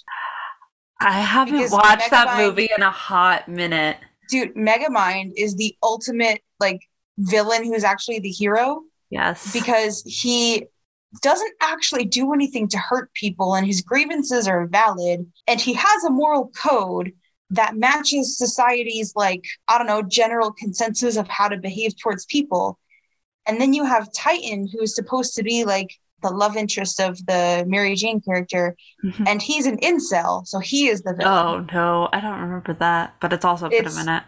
I 1.01 1.19
haven't 1.19 1.55
Because 1.55 1.71
watched 1.71 2.09
that 2.11 2.37
movie 2.37 2.69
in 2.75 2.83
a 2.83 2.91
hot 2.91 3.47
minute. 3.47 3.97
Dude, 4.29 4.55
Megamind 4.55 5.33
is 5.35 5.55
the 5.55 5.75
ultimate 5.83 6.41
like 6.59 6.81
villain 7.17 7.63
who's 7.65 7.83
actually 7.83 8.19
the 8.19 8.29
hero 8.29 8.81
Yes. 9.09 9.51
because 9.51 10.01
he 10.05 10.65
doesn't 11.21 11.53
actually 11.61 12.05
do 12.05 12.33
anything 12.33 12.67
to 12.69 12.77
hurt 12.77 13.13
people 13.13 13.55
and 13.55 13.67
his 13.67 13.81
grievances 13.81 14.47
are 14.47 14.65
valid 14.67 15.29
and 15.47 15.59
he 15.59 15.73
has 15.73 16.03
a 16.05 16.09
moral 16.09 16.49
code 16.55 17.11
that 17.49 17.75
matches 17.75 18.37
society's 18.37 19.13
like 19.13 19.43
i 19.67 19.77
don't 19.77 19.87
know 19.87 20.01
general 20.01 20.53
consensus 20.53 21.17
of 21.17 21.27
how 21.27 21.49
to 21.49 21.57
behave 21.57 21.93
towards 21.97 22.25
people 22.27 22.79
and 23.45 23.59
then 23.59 23.73
you 23.73 23.83
have 23.83 24.13
titan 24.13 24.65
who 24.71 24.81
is 24.81 24.95
supposed 24.95 25.35
to 25.35 25.43
be 25.43 25.65
like 25.65 25.89
the 26.21 26.29
love 26.29 26.55
interest 26.55 26.99
of 26.99 27.17
the 27.25 27.63
mary 27.67 27.95
jane 27.95 28.21
character 28.21 28.75
Mhm. 29.03 29.27
and 29.27 29.41
he's 29.41 29.65
an 29.65 29.77
incel 29.79 30.45
so 30.45 30.59
he 30.59 30.87
is 30.87 31.01
the 31.03 31.13
villain 31.13 31.33
oh 31.33 31.65
no, 31.73 32.09
I 32.13 32.19
don't 32.21 32.39
remember 32.39 32.73
that, 32.75 33.15
but 33.19 33.33
it's 33.33 33.45
also 33.45 33.69
been 33.69 33.87
a 33.87 33.89
minute. 33.91 34.23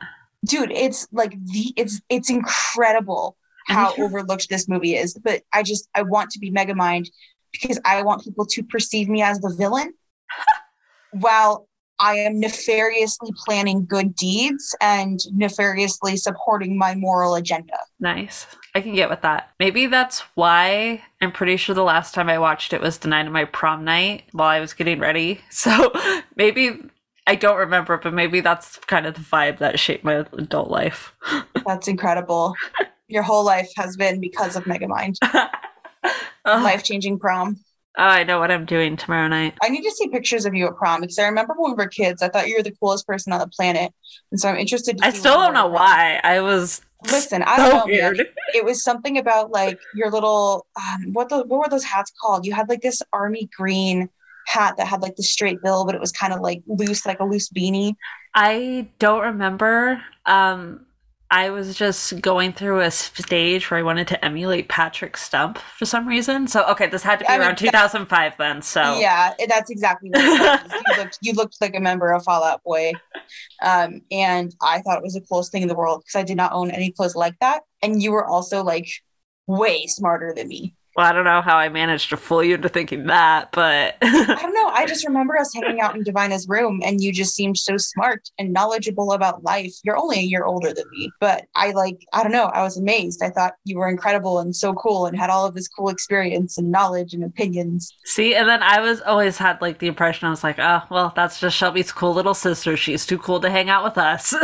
dude 0.46 0.72
it's 0.72 1.08
like 1.12 1.32
the 1.54 1.74
it's 1.76 2.02
it's 2.10 2.30
incredible 2.30 3.38
how 3.68 3.94
overlooked 3.98 4.50
this 4.50 4.68
movie 4.68 4.96
is 4.96 5.14
but 5.24 5.42
i 5.54 5.64
just 5.64 5.88
i 5.96 6.02
want 6.02 6.30
to 6.32 6.40
be 6.40 6.52
megamind 6.52 7.08
because 7.54 7.80
i 7.86 8.02
want 8.02 8.24
people 8.24 8.46
to 8.46 8.62
perceive 8.64 9.08
me 9.08 9.22
as 9.22 9.40
the 9.40 9.54
villain 9.58 9.94
while 11.12 11.68
i 12.00 12.16
am 12.16 12.40
nefariously 12.40 13.32
planning 13.46 13.86
good 13.86 14.16
deeds 14.16 14.76
and 14.82 15.22
nefariously 15.34 16.18
supporting 16.18 16.78
my 16.78 16.96
moral 16.96 17.36
agenda 17.36 17.78
Nice. 18.00 18.48
I 18.76 18.82
can 18.82 18.96
get 18.96 19.10
with 19.10 19.22
that. 19.22 19.52
Maybe 19.60 19.86
that's 19.86 20.22
why 20.36 21.04
I'm 21.22 21.32
pretty 21.32 21.56
sure 21.56 21.74
the 21.74 21.84
last 21.84 22.14
time 22.14 22.28
I 22.28 22.38
watched 22.38 22.74
it 22.74 22.82
was 22.82 22.98
the 22.98 23.08
night 23.08 23.28
of 23.28 23.32
my 23.32 23.46
prom 23.46 23.86
night 23.86 24.24
while 24.34 24.50
I 24.50 24.60
was 24.60 24.74
getting 24.74 25.00
ready. 25.00 25.40
So 25.50 25.94
maybe 26.36 26.82
I 27.26 27.36
don't 27.36 27.58
remember, 27.58 27.98
but 27.98 28.14
maybe 28.14 28.42
that's 28.42 28.78
kind 28.80 29.06
of 29.06 29.14
the 29.14 29.22
vibe 29.22 29.60
that 29.60 29.80
shaped 29.80 30.04
my 30.04 30.26
adult 30.34 30.70
life. 30.70 31.14
that's 31.66 31.88
incredible 31.88 32.56
your 33.14 33.24
whole 33.24 33.44
life 33.44 33.70
has 33.78 33.96
been 33.96 34.20
because 34.20 34.56
of 34.56 34.64
megamind 34.64 35.16
oh, 35.24 35.48
life-changing 36.46 37.20
prom 37.20 37.58
I 37.96 38.24
know 38.24 38.40
what 38.40 38.50
I'm 38.52 38.66
doing 38.66 38.98
tomorrow 38.98 39.28
night. 39.28 39.54
I 39.62 39.70
need 39.70 39.84
to 39.84 39.92
see 39.92 40.10
pictures 40.10 40.46
of 40.46 40.56
you 40.56 40.66
at 40.68 40.76
prom 40.76 41.02
because 41.02 41.20
I 41.20 41.26
remember 41.28 41.54
when 41.58 41.72
we 41.72 41.76
were 41.78 41.88
kids, 41.88 42.22
I 42.24 42.30
thought 42.30 42.48
you 42.48 42.56
were 42.58 42.64
the 42.64 42.72
coolest 42.72 43.06
person 43.06 43.32
on 43.34 43.40
the 43.40 43.48
planet. 43.48 43.94
And 44.32 44.40
so 44.40 44.50
I'm 44.50 44.58
interested 44.58 44.98
to 44.98 45.06
I 45.06 45.12
still 45.12 45.36
don't 45.36 45.54
know 45.54 45.68
wore 45.68 45.78
at 45.78 45.86
prom. 45.86 46.20
why. 46.22 46.22
I 46.24 46.42
was 46.42 46.82
Listen, 47.12 47.44
I 47.44 47.58
so 47.58 47.64
don't 47.64 47.72
know. 47.74 47.86
man. 47.86 48.14
weird. 48.16 48.28
It 48.54 48.64
was 48.66 48.84
something 48.84 49.18
about 49.18 49.52
like 49.52 49.80
your 49.94 50.10
little 50.10 50.66
um, 50.78 51.14
what 51.14 51.30
the 51.30 51.44
what 51.44 51.60
were 51.60 51.70
those 51.70 51.84
hats 51.84 52.12
called? 52.22 52.46
You 52.46 52.54
had 52.54 52.70
like 52.70 52.82
this 52.82 53.02
army 53.12 53.50
green 53.56 54.10
hat 54.48 54.76
that 54.78 54.88
had 54.88 55.02
like 55.02 55.16
the 55.16 55.24
straight 55.24 55.62
bill, 55.62 55.86
but 55.86 55.96
it 55.96 56.02
was 56.02 56.12
kind 56.12 56.34
of 56.34 56.40
like 56.40 56.64
loose, 56.68 57.06
like 57.06 57.20
a 57.20 57.26
loose 57.26 57.50
beanie. 57.50 57.96
I 58.34 58.88
don't 59.00 59.22
remember. 59.22 60.02
Um, 60.26 60.86
I 61.34 61.50
was 61.50 61.76
just 61.76 62.22
going 62.22 62.54
through 62.54 62.82
a 62.82 62.92
stage 62.92 63.72
where 63.72 63.80
I 63.80 63.84
wanted 63.84 64.08
to 64.10 64.24
emulate 64.24 64.70
Patrick 64.70 65.18
Stump 65.18 65.58
for 65.58 65.84
some 65.84 66.08
reason. 66.08 66.48
So 66.48 66.64
okay, 66.68 66.86
this 66.86 67.02
had 67.02 67.18
to 67.18 67.26
be 67.26 67.30
I 67.30 67.40
mean, 67.40 67.48
around 67.48 67.56
2005 67.56 68.38
then. 68.38 68.62
So 68.62 69.00
Yeah, 69.00 69.34
that's 69.50 69.72
exactly 69.72 70.12
what 70.12 70.22
it 70.24 70.30
was. 70.30 70.72
you, 70.88 70.96
looked, 70.96 71.18
you 71.22 71.34
looked 71.34 71.58
like 71.60 71.76
a 71.76 71.80
member 71.80 72.12
of 72.12 72.24
Fall 72.24 72.44
Out 72.44 72.62
Boy. 72.64 72.92
Um, 73.64 74.02
and 74.12 74.54
I 74.62 74.82
thought 74.82 75.00
it 75.00 75.04
was 75.04 75.16
the 75.16 75.22
coolest 75.22 75.52
thing 75.52 75.64
in 75.64 75.68
the 75.68 75.74
world 75.74 76.04
because 76.06 76.20
I 76.20 76.24
did 76.24 76.38
not 76.38 76.54
own 76.54 76.70
any 76.70 76.92
clothes 76.92 77.16
like 77.16 77.40
that. 77.40 77.64
And 77.82 78.00
you 78.00 78.12
were 78.12 78.28
also 78.28 78.64
like 78.64 78.88
way 79.48 79.88
smarter 79.88 80.36
than 80.36 80.48
me. 80.48 80.76
Well, 80.96 81.08
I 81.08 81.12
don't 81.12 81.24
know 81.24 81.42
how 81.42 81.58
I 81.58 81.70
managed 81.70 82.10
to 82.10 82.18
fool 82.18 82.44
you 82.44 82.56
into 82.56 82.70
thinking 82.70 83.08
that, 83.08 83.52
but 83.52 83.98
I 84.02 84.40
don't 84.42 84.54
know. 84.54 84.68
I 84.68 84.86
just 84.86 85.06
remember 85.06 85.38
us 85.38 85.54
hanging 85.54 85.82
out 85.82 85.96
in 85.96 86.04
Divina's 86.04 86.48
room 86.48 86.82
and 86.84 87.02
you 87.02 87.12
just 87.12 87.36
seemed 87.36 87.58
so 87.58 87.78
smart 87.78 88.30
and 88.38 88.54
knowledgeable 88.54 89.12
about 89.12 89.44
life. 89.44 89.74
You're 89.84 89.98
only 89.98 90.20
a 90.20 90.24
year 90.24 90.46
older 90.46 90.74
than 90.74 90.86
me, 90.92 91.12
but 91.20 91.46
I 91.56 91.72
like, 91.72 92.06
I 92.14 92.22
don't 92.22 92.32
know. 92.32 92.46
I 92.46 92.62
was 92.62 92.78
amazed. 92.78 93.24
I 93.24 93.32
thought 93.32 93.54
you 93.66 93.78
were 93.78 93.90
incredible 93.90 94.40
and 94.40 94.56
so 94.56 94.74
cool 94.74 95.08
and 95.08 95.18
had 95.18 95.30
all 95.30 95.46
of 95.46 95.56
this 95.56 95.68
cool 95.68 95.90
experience 95.90 96.58
and 96.58 96.72
knowledge 96.72 97.14
and 97.14 97.24
opinions. 97.24 97.92
see, 98.06 98.36
and 98.36 98.48
then 98.48 98.62
I 98.62 98.80
was 98.80 99.02
always 99.02 99.38
had 99.38 99.62
like 99.62 99.80
the 99.80 99.88
impression 99.88 100.28
I 100.28 100.32
was 100.32 100.44
like, 100.44 100.60
oh, 100.60 100.82
well, 100.92 101.12
that's 101.16 101.40
just 101.40 101.58
Shelby's 101.58 101.92
cool 101.92 102.14
little 102.14 102.34
sister. 102.36 102.78
She's 102.78 103.06
too 103.06 103.18
cool 103.18 103.40
to 103.42 103.50
hang 103.50 103.70
out 103.70 103.84
with 103.84 103.98
us. 103.98 104.34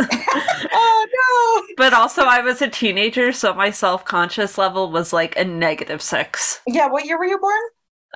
Oh 0.72 1.06
but 1.76 1.92
also, 1.92 2.22
I 2.22 2.40
was 2.40 2.62
a 2.62 2.68
teenager, 2.68 3.32
so 3.32 3.54
my 3.54 3.70
self 3.70 4.04
conscious 4.04 4.58
level 4.58 4.90
was 4.90 5.12
like 5.12 5.36
a 5.36 5.44
negative 5.44 6.02
six. 6.02 6.60
Yeah. 6.66 6.88
What 6.88 7.04
year 7.04 7.18
were 7.18 7.24
you 7.26 7.38
born? 7.38 7.60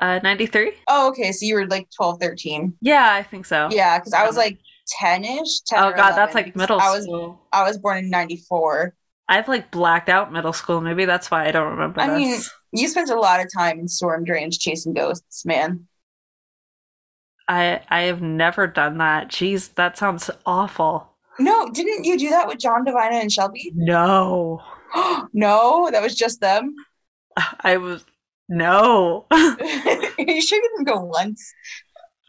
Uh, 0.00 0.20
93? 0.22 0.72
Oh, 0.88 1.08
okay. 1.08 1.32
So 1.32 1.46
you 1.46 1.54
were 1.54 1.66
like 1.66 1.88
12, 1.96 2.20
13. 2.20 2.74
Yeah, 2.80 3.12
I 3.12 3.22
think 3.22 3.46
so. 3.46 3.68
Yeah. 3.70 3.98
Cause 4.00 4.12
I 4.12 4.26
was 4.26 4.36
like 4.36 4.58
10 4.88 5.24
ish. 5.24 5.60
Oh, 5.72 5.92
God, 5.92 6.12
that's 6.16 6.34
like 6.34 6.56
middle 6.56 6.80
I 6.80 6.90
was, 6.90 7.04
school. 7.04 7.40
I 7.52 7.62
was 7.62 7.78
born 7.78 7.98
in 7.98 8.10
94. 8.10 8.94
I've 9.28 9.48
like 9.48 9.70
blacked 9.70 10.08
out 10.08 10.32
middle 10.32 10.52
school. 10.52 10.80
Maybe 10.80 11.04
that's 11.04 11.30
why 11.30 11.46
I 11.46 11.52
don't 11.52 11.70
remember 11.70 12.00
I 12.00 12.08
this. 12.08 12.16
mean, 12.16 12.40
You 12.72 12.88
spent 12.88 13.10
a 13.10 13.18
lot 13.18 13.40
of 13.40 13.46
time 13.56 13.78
in 13.78 13.88
storm 13.88 14.24
drains 14.24 14.58
chasing 14.58 14.92
ghosts, 14.92 15.46
man. 15.46 15.86
I 17.48 17.82
I 17.88 18.02
have 18.02 18.22
never 18.22 18.66
done 18.66 18.98
that. 18.98 19.28
Jeez, 19.28 19.74
that 19.74 19.96
sounds 19.98 20.30
awful. 20.46 21.13
No, 21.38 21.68
didn't 21.70 22.04
you 22.04 22.18
do 22.18 22.30
that 22.30 22.46
with 22.46 22.58
John 22.58 22.84
Divina 22.84 23.16
and 23.16 23.32
Shelby? 23.32 23.72
No. 23.74 24.62
no, 25.32 25.88
that 25.90 26.02
was 26.02 26.14
just 26.14 26.40
them. 26.40 26.74
I 27.60 27.76
was 27.78 28.04
no. 28.48 29.26
You 29.32 30.40
sure 30.40 30.58
you 30.62 30.70
didn't 30.76 30.84
go 30.84 31.00
once? 31.00 31.52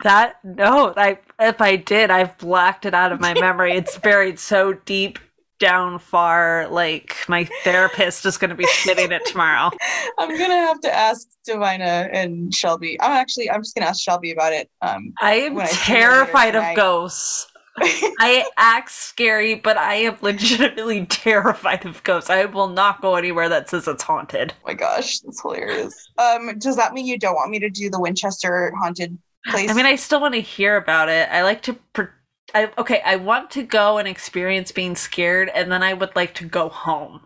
That 0.04 0.36
no, 0.44 0.94
I 0.98 1.20
if 1.40 1.62
I 1.62 1.76
did, 1.78 2.12
I've 2.12 2.38
blacked 2.38 2.86
it 2.86 2.94
out 2.94 3.12
of 3.12 3.22
my 3.22 3.34
memory. 3.34 3.74
it's 3.74 3.98
buried 4.00 4.40
so 4.40 4.74
deep 4.74 5.20
down 5.60 6.00
far, 6.00 6.68
like 6.70 7.16
my 7.30 7.48
therapist 7.64 8.26
is 8.26 8.38
gonna 8.38 8.56
be 8.56 8.66
shitting 8.66 9.12
it 9.12 9.26
tomorrow. 9.26 9.72
I'm 10.20 10.38
gonna 10.38 10.54
have 10.54 10.82
to 10.82 10.94
ask 10.94 11.28
Divina 11.46 12.10
and 12.12 12.54
Shelby. 12.54 13.00
I'm 13.00 13.12
actually 13.12 13.50
I'm 13.50 13.62
just 13.62 13.76
gonna 13.76 13.88
ask 13.88 14.04
Shelby 14.04 14.32
about 14.32 14.52
it. 14.52 14.70
Um 14.82 15.14
I 15.22 15.36
am 15.36 15.56
when 15.56 15.66
I 15.66 15.70
see 15.70 15.94
her 15.94 16.00
later 16.00 16.26
terrified 16.26 16.56
of 16.56 16.76
ghosts. 16.76 17.48
I 17.82 18.46
act 18.58 18.92
scary, 18.92 19.56
but 19.56 19.78
I 19.78 19.96
am 19.96 20.18
legitimately 20.22 21.06
terrified 21.10 21.86
of 21.86 22.04
ghosts. 22.04 22.30
I 22.30 22.46
will 22.46 22.68
not 22.70 23.02
go 23.02 23.16
anywhere 23.16 23.50
that 23.50 23.70
says 23.70 23.88
it's 23.88 24.04
haunted. 24.04 24.54
Oh 24.64 24.68
my 24.68 24.74
gosh, 24.74 25.20
that's 25.20 25.42
hilarious. 25.42 26.08
Um, 26.18 26.58
does 26.58 26.76
that 26.78 26.94
mean 26.94 27.06
you 27.06 27.20
don't 27.20 27.36
want 27.36 27.52
me 27.52 27.60
to 27.60 27.70
do 27.70 27.90
the 27.90 28.00
Winchester 28.00 28.74
haunted 28.80 29.18
place? 29.48 29.70
I 29.70 29.74
mean, 29.74 29.86
I 29.86 29.96
still 29.96 30.22
want 30.22 30.34
to 30.34 30.42
hear 30.42 30.78
about 30.78 31.10
it. 31.10 31.30
I 31.30 31.44
like 31.44 31.62
to. 31.64 31.74
Pre- 31.94 32.08
I, 32.54 32.72
okay, 32.78 33.02
I 33.04 33.18
want 33.18 33.52
to 33.52 33.64
go 33.64 33.98
and 33.98 34.08
experience 34.08 34.72
being 34.72 34.96
scared, 34.96 35.50
and 35.54 35.72
then 35.72 35.84
I 35.84 35.94
would 35.94 36.16
like 36.16 36.34
to 36.36 36.46
go 36.46 36.70
home. 36.70 37.22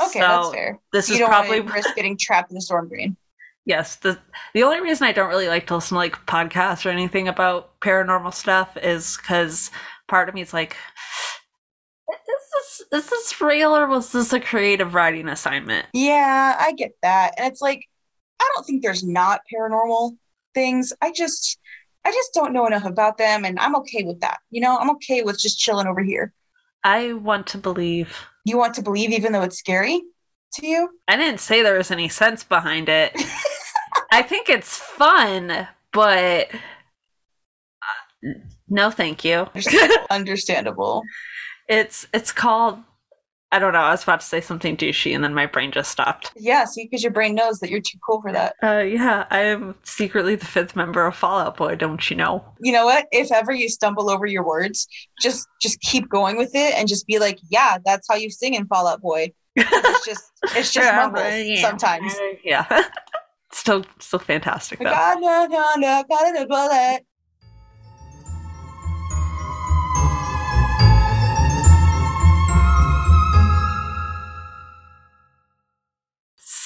okay, 0.00 0.20
so 0.20 0.26
that's 0.26 0.50
fair. 0.50 0.78
This 0.92 1.08
You 1.08 1.14
is 1.14 1.18
don't 1.20 1.28
probably 1.28 1.60
risk 1.60 1.94
getting 1.94 2.16
trapped 2.16 2.50
in 2.50 2.56
a 2.56 2.60
storm 2.60 2.88
drain. 2.88 3.16
Yes. 3.68 3.96
The 3.96 4.18
the 4.54 4.64
only 4.64 4.80
reason 4.80 5.06
I 5.06 5.12
don't 5.12 5.28
really 5.28 5.46
like 5.46 5.68
to 5.68 5.76
listen 5.76 5.94
to 5.94 5.98
like 5.98 6.26
podcasts 6.26 6.84
or 6.84 6.88
anything 6.88 7.28
about 7.28 7.78
paranormal 7.80 8.34
stuff 8.34 8.76
is 8.76 9.16
because 9.16 9.70
part 10.08 10.28
of 10.28 10.34
me 10.34 10.40
is 10.40 10.52
like, 10.52 10.76
is 12.10 12.44
this 12.54 12.82
is 12.92 13.10
this 13.10 13.40
real 13.40 13.76
or 13.76 13.86
was 13.86 14.10
this 14.10 14.32
a 14.32 14.40
creative 14.40 14.94
writing 14.94 15.28
assignment? 15.28 15.86
Yeah, 15.92 16.56
I 16.58 16.72
get 16.72 16.92
that, 17.02 17.34
and 17.38 17.46
it's 17.46 17.60
like 17.60 17.84
I 18.40 18.50
don't 18.54 18.64
think 18.64 18.82
there's 18.82 19.04
not 19.04 19.42
paranormal 19.54 20.16
things. 20.54 20.92
I 21.00 21.12
just 21.12 21.58
I 22.04 22.10
just 22.10 22.32
don't 22.34 22.52
know 22.52 22.66
enough 22.66 22.86
about 22.86 23.18
them, 23.18 23.44
and 23.44 23.60
I'm 23.60 23.76
okay 23.76 24.02
with 24.02 24.20
that. 24.20 24.38
You 24.50 24.62
know, 24.62 24.78
I'm 24.78 24.90
okay 24.92 25.22
with 25.22 25.38
just 25.38 25.58
chilling 25.58 25.86
over 25.86 26.02
here. 26.02 26.32
I 26.84 27.12
want 27.12 27.46
to 27.48 27.58
believe. 27.58 28.24
You 28.44 28.56
want 28.56 28.74
to 28.74 28.82
believe, 28.82 29.10
even 29.10 29.32
though 29.32 29.42
it's 29.42 29.58
scary 29.58 30.00
to 30.54 30.66
you. 30.66 30.88
I 31.06 31.16
didn't 31.16 31.40
say 31.40 31.62
there 31.62 31.76
was 31.76 31.90
any 31.90 32.08
sense 32.08 32.44
behind 32.44 32.88
it. 32.88 33.12
I 34.10 34.22
think 34.22 34.48
it's 34.48 34.76
fun, 34.76 35.68
but 35.92 36.48
uh, 38.24 38.30
no, 38.68 38.90
thank 38.90 39.24
you. 39.24 39.48
Understandable. 40.10 41.02
It's 41.68 42.06
it's 42.14 42.32
called. 42.32 42.78
I 43.50 43.58
don't 43.58 43.72
know. 43.72 43.80
I 43.80 43.92
was 43.92 44.02
about 44.02 44.20
to 44.20 44.26
say 44.26 44.42
something 44.42 44.76
douchey, 44.76 45.14
and 45.14 45.24
then 45.24 45.32
my 45.32 45.46
brain 45.46 45.72
just 45.72 45.90
stopped. 45.90 46.32
Yeah, 46.36 46.66
see, 46.66 46.84
because 46.84 47.02
your 47.02 47.12
brain 47.12 47.34
knows 47.34 47.60
that 47.60 47.70
you're 47.70 47.80
too 47.80 47.96
cool 48.06 48.20
for 48.20 48.30
that. 48.30 48.54
Uh, 48.62 48.80
yeah, 48.80 49.24
I 49.30 49.38
am 49.40 49.74
secretly 49.84 50.34
the 50.34 50.44
fifth 50.44 50.76
member 50.76 51.06
of 51.06 51.16
Fall 51.16 51.38
Out 51.40 51.56
Boy. 51.56 51.74
Don't 51.74 52.10
you 52.10 52.16
know? 52.16 52.44
you 52.60 52.72
know 52.72 52.84
what 52.84 53.06
if 53.10 53.32
ever 53.32 53.52
you 53.52 53.70
stumble 53.70 54.10
over 54.10 54.26
your 54.26 54.44
words 54.44 54.86
just 55.22 55.46
just 55.62 55.80
keep 55.80 56.08
going 56.10 56.36
with 56.36 56.50
it 56.54 56.74
and 56.74 56.88
just 56.88 57.06
be 57.06 57.18
like 57.18 57.38
yeah 57.50 57.78
that's 57.86 58.06
how 58.10 58.16
you 58.16 58.28
sing 58.30 58.52
in 58.54 58.66
fall 58.66 58.86
out 58.88 59.00
boy 59.00 59.32
it's 59.56 60.04
just 60.06 60.24
it's 60.56 60.72
just 60.72 60.92
mumbles 60.92 61.24
Yeah. 61.32 61.62
sometimes 61.62 62.12
Yeah, 62.44 62.66
still 63.52 63.84
still 63.98 64.18
fantastic 64.18 64.78
though. 64.78 64.86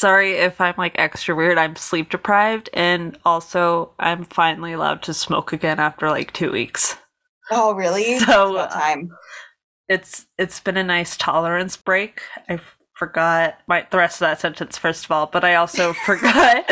Sorry 0.02 0.32
if 0.32 0.60
I'm 0.60 0.74
like 0.76 0.98
extra 0.98 1.34
weird. 1.34 1.58
I'm 1.58 1.76
sleep 1.76 2.10
deprived, 2.10 2.68
and 2.72 3.16
also 3.24 3.92
I'm 4.00 4.24
finally 4.24 4.72
allowed 4.72 5.02
to 5.04 5.14
smoke 5.14 5.52
again 5.52 5.78
after 5.78 6.08
like 6.08 6.32
two 6.32 6.50
weeks. 6.50 6.96
oh 7.52 7.72
really 7.74 8.18
So, 8.26 8.56
It's 8.56 8.74
uh, 8.74 8.80
time 8.80 9.10
It's 9.88 10.26
it's 10.38 10.58
been 10.58 10.76
a 10.76 10.82
nice 10.82 11.16
tolerance 11.16 11.76
break. 11.76 12.20
I 12.48 12.60
forgot 13.02 13.58
my 13.66 13.84
the 13.90 13.96
rest 13.98 14.16
of 14.16 14.20
that 14.26 14.40
sentence 14.40 14.78
first 14.78 15.04
of 15.04 15.10
all, 15.10 15.26
but 15.26 15.42
I 15.44 15.56
also 15.56 15.92
forgot. 16.06 16.64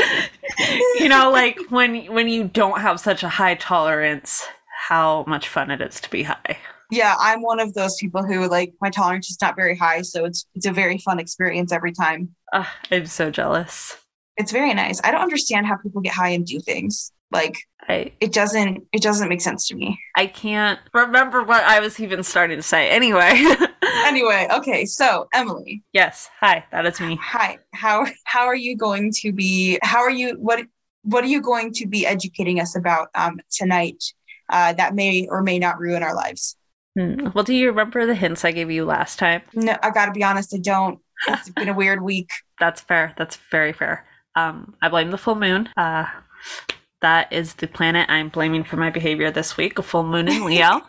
you 0.99 1.09
know, 1.09 1.31
like 1.31 1.59
when 1.71 2.05
when 2.13 2.29
you 2.29 2.45
don't 2.45 2.81
have 2.81 3.01
such 3.01 3.23
a 3.25 3.29
high 3.29 3.57
tolerance, 3.57 4.47
how 4.89 5.25
much 5.27 5.49
fun 5.49 5.71
it 5.73 5.81
is 5.81 6.01
to 6.01 6.11
be 6.11 6.23
high. 6.23 6.57
yeah 6.91 7.15
i'm 7.21 7.41
one 7.43 7.61
of 7.61 7.73
those 7.75 7.95
people 8.03 8.23
who 8.25 8.49
like 8.49 8.73
my 8.81 8.91
tolerance 8.91 9.31
is 9.31 9.39
not 9.41 9.55
very 9.55 9.77
high 9.77 10.03
so 10.03 10.25
it's 10.25 10.47
it's 10.57 10.67
a 10.67 10.73
very 10.73 10.99
fun 10.99 11.19
experience 11.21 11.71
every 11.73 11.93
time 11.93 12.21
Uh, 12.53 12.65
I'm 12.91 13.07
so 13.07 13.31
jealous. 13.31 13.97
it's 14.37 14.51
very 14.53 14.73
nice 14.75 14.99
i 15.05 15.11
don't 15.13 15.21
understand 15.29 15.67
how 15.69 15.77
people 15.77 16.01
get 16.01 16.15
high 16.15 16.31
and 16.31 16.45
do 16.47 16.59
things 16.61 17.13
like 17.31 17.57
I 17.89 18.13
it 18.21 18.33
doesn't 18.33 18.87
it 18.93 19.03
doesn't 19.03 19.29
make 19.29 19.41
sense 19.41 19.69
to 19.69 19.75
me 19.75 19.99
I 20.17 20.27
can't 20.27 20.79
remember 20.93 21.43
what 21.43 21.65
I 21.65 21.81
was 21.81 22.01
even 22.01 22.23
starting 22.23 22.57
to 22.57 22.63
say. 22.63 22.91
Anyway. 22.91 23.43
anyway 24.07 24.49
okay 24.53 24.85
so 24.85 25.29
emily 25.33 25.83
yes. 25.93 26.29
Hi, 26.41 26.65
that 26.73 26.87
is 26.87 27.01
me. 27.01 27.19
Hi. 27.23 27.59
How 27.75 28.07
how 28.25 28.47
are 28.47 28.57
you 28.57 28.77
going 28.77 29.13
to 29.17 29.33
be? 29.33 29.79
How 29.83 30.01
are 30.01 30.11
you? 30.11 30.37
What 30.39 30.67
what 31.03 31.25
are 31.25 31.29
you 31.29 31.41
going 31.41 31.73
to 31.75 31.87
be 31.87 32.07
educating 32.07 32.61
us 32.61 32.77
about 32.77 33.09
um, 33.15 33.41
tonight? 33.51 34.03
Uh, 34.49 34.73
that 34.73 34.95
may 34.95 35.29
or 35.29 35.43
may 35.43 35.59
not 35.59 35.79
ruin 35.79 36.03
our 36.03 36.15
lives. 36.15 36.57
Hmm. 36.99 37.29
Well, 37.35 37.45
do 37.45 37.55
you 37.55 37.69
remember 37.69 38.05
the 38.05 38.15
hints 38.15 38.45
I 38.45 38.51
gave 38.51 38.71
you 38.71 38.85
last 38.85 39.19
time? 39.19 39.43
No, 39.55 39.77
I 39.83 39.91
got 39.91 40.07
to 40.07 40.13
be 40.13 40.25
honest. 40.25 40.55
I 40.55 40.59
don't. 40.59 40.99
It's 41.29 41.51
been 41.51 41.69
a 41.69 41.75
weird 41.75 42.03
week. 42.03 42.31
That's 42.61 42.81
fair. 42.81 43.15
That's 43.17 43.37
very 43.51 43.73
fair. 43.73 44.07
Um, 44.35 44.75
I 44.83 44.89
blame 44.89 45.11
the 45.11 45.19
full 45.19 45.35
moon. 45.35 45.69
Uh, 45.77 46.07
that 47.00 47.33
is 47.33 47.54
the 47.54 47.66
planet 47.66 48.09
I'm 48.09 48.28
blaming 48.28 48.64
for 48.64 48.76
my 48.76 48.90
behavior 48.90 49.30
this 49.30 49.57
week. 49.57 49.78
A 49.78 49.83
full 49.83 50.04
moon 50.04 50.28
in 50.28 50.45
Leo. 50.47 50.80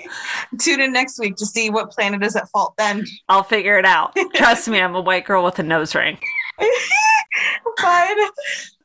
Tune 0.59 0.81
in 0.81 0.93
next 0.93 1.19
week 1.19 1.35
to 1.37 1.45
see 1.45 1.69
what 1.69 1.91
planet 1.91 2.23
is 2.23 2.35
at 2.35 2.49
fault. 2.49 2.73
Then. 2.77 3.05
I'll 3.29 3.43
figure 3.43 3.77
it 3.77 3.85
out. 3.85 4.15
Trust 4.35 4.67
me, 4.67 4.79
I'm 4.79 4.95
a 4.95 5.01
white 5.01 5.25
girl 5.25 5.43
with 5.43 5.59
a 5.59 5.63
nose 5.63 5.95
ring. 5.95 6.17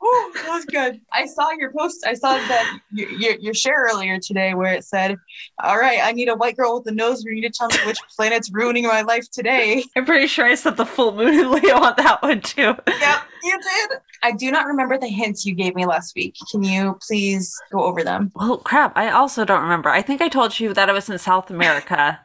Ooh, 0.07 0.33
that 0.35 0.49
was 0.49 0.65
good. 0.67 1.01
I 1.13 1.27
saw 1.27 1.51
your 1.53 1.73
post. 1.73 2.07
I 2.07 2.15
saw 2.15 2.35
that 2.35 2.79
your, 2.93 3.11
your 3.11 3.35
your 3.37 3.55
share 3.55 3.89
earlier 3.91 4.19
today 4.19 4.55
where 4.55 4.73
it 4.73 4.85
said, 4.85 5.17
"All 5.63 5.79
right, 5.79 6.01
I 6.03 6.13
need 6.13 6.29
a 6.29 6.35
white 6.35 6.57
girl 6.57 6.79
with 6.79 6.87
a 6.87 6.95
nose 6.95 7.25
ring 7.25 7.43
to 7.43 7.51
tell 7.51 7.69
me 7.69 7.77
which 7.87 7.99
planet's 8.17 8.51
ruining 8.53 8.85
my 8.85 9.03
life 9.03 9.31
today." 9.31 9.85
I'm 9.97 10.05
pretty 10.05 10.27
sure 10.27 10.47
I 10.47 10.55
said 10.55 10.77
the 10.77 10.87
full 10.87 11.13
moon 11.13 11.35
in 11.35 11.51
Leo 11.51 11.77
on 11.77 11.95
that 11.97 12.23
one 12.23 12.41
too. 12.41 12.77
Yep, 12.87 13.23
you 13.43 13.61
did. 13.61 13.99
I 14.23 14.33
do 14.33 14.51
not 14.51 14.67
remember 14.67 14.99
the 14.99 15.09
hints 15.09 15.45
you 15.45 15.55
gave 15.55 15.75
me 15.75 15.87
last 15.87 16.15
week. 16.15 16.37
Can 16.51 16.63
you 16.63 16.99
please 17.07 17.59
go 17.73 17.83
over 17.85 18.05
them? 18.05 18.31
Well, 18.35 18.59
crap. 18.59 18.97
I 18.97 19.11
also 19.11 19.45
don't 19.45 19.63
remember. 19.63 19.89
I 19.89 20.03
think 20.03 20.21
I 20.21 20.29
told 20.29 20.59
you 20.61 20.73
that 20.75 20.89
I 20.89 20.93
was 20.93 21.09
in 21.09 21.19
South 21.19 21.51
America. 21.51 22.21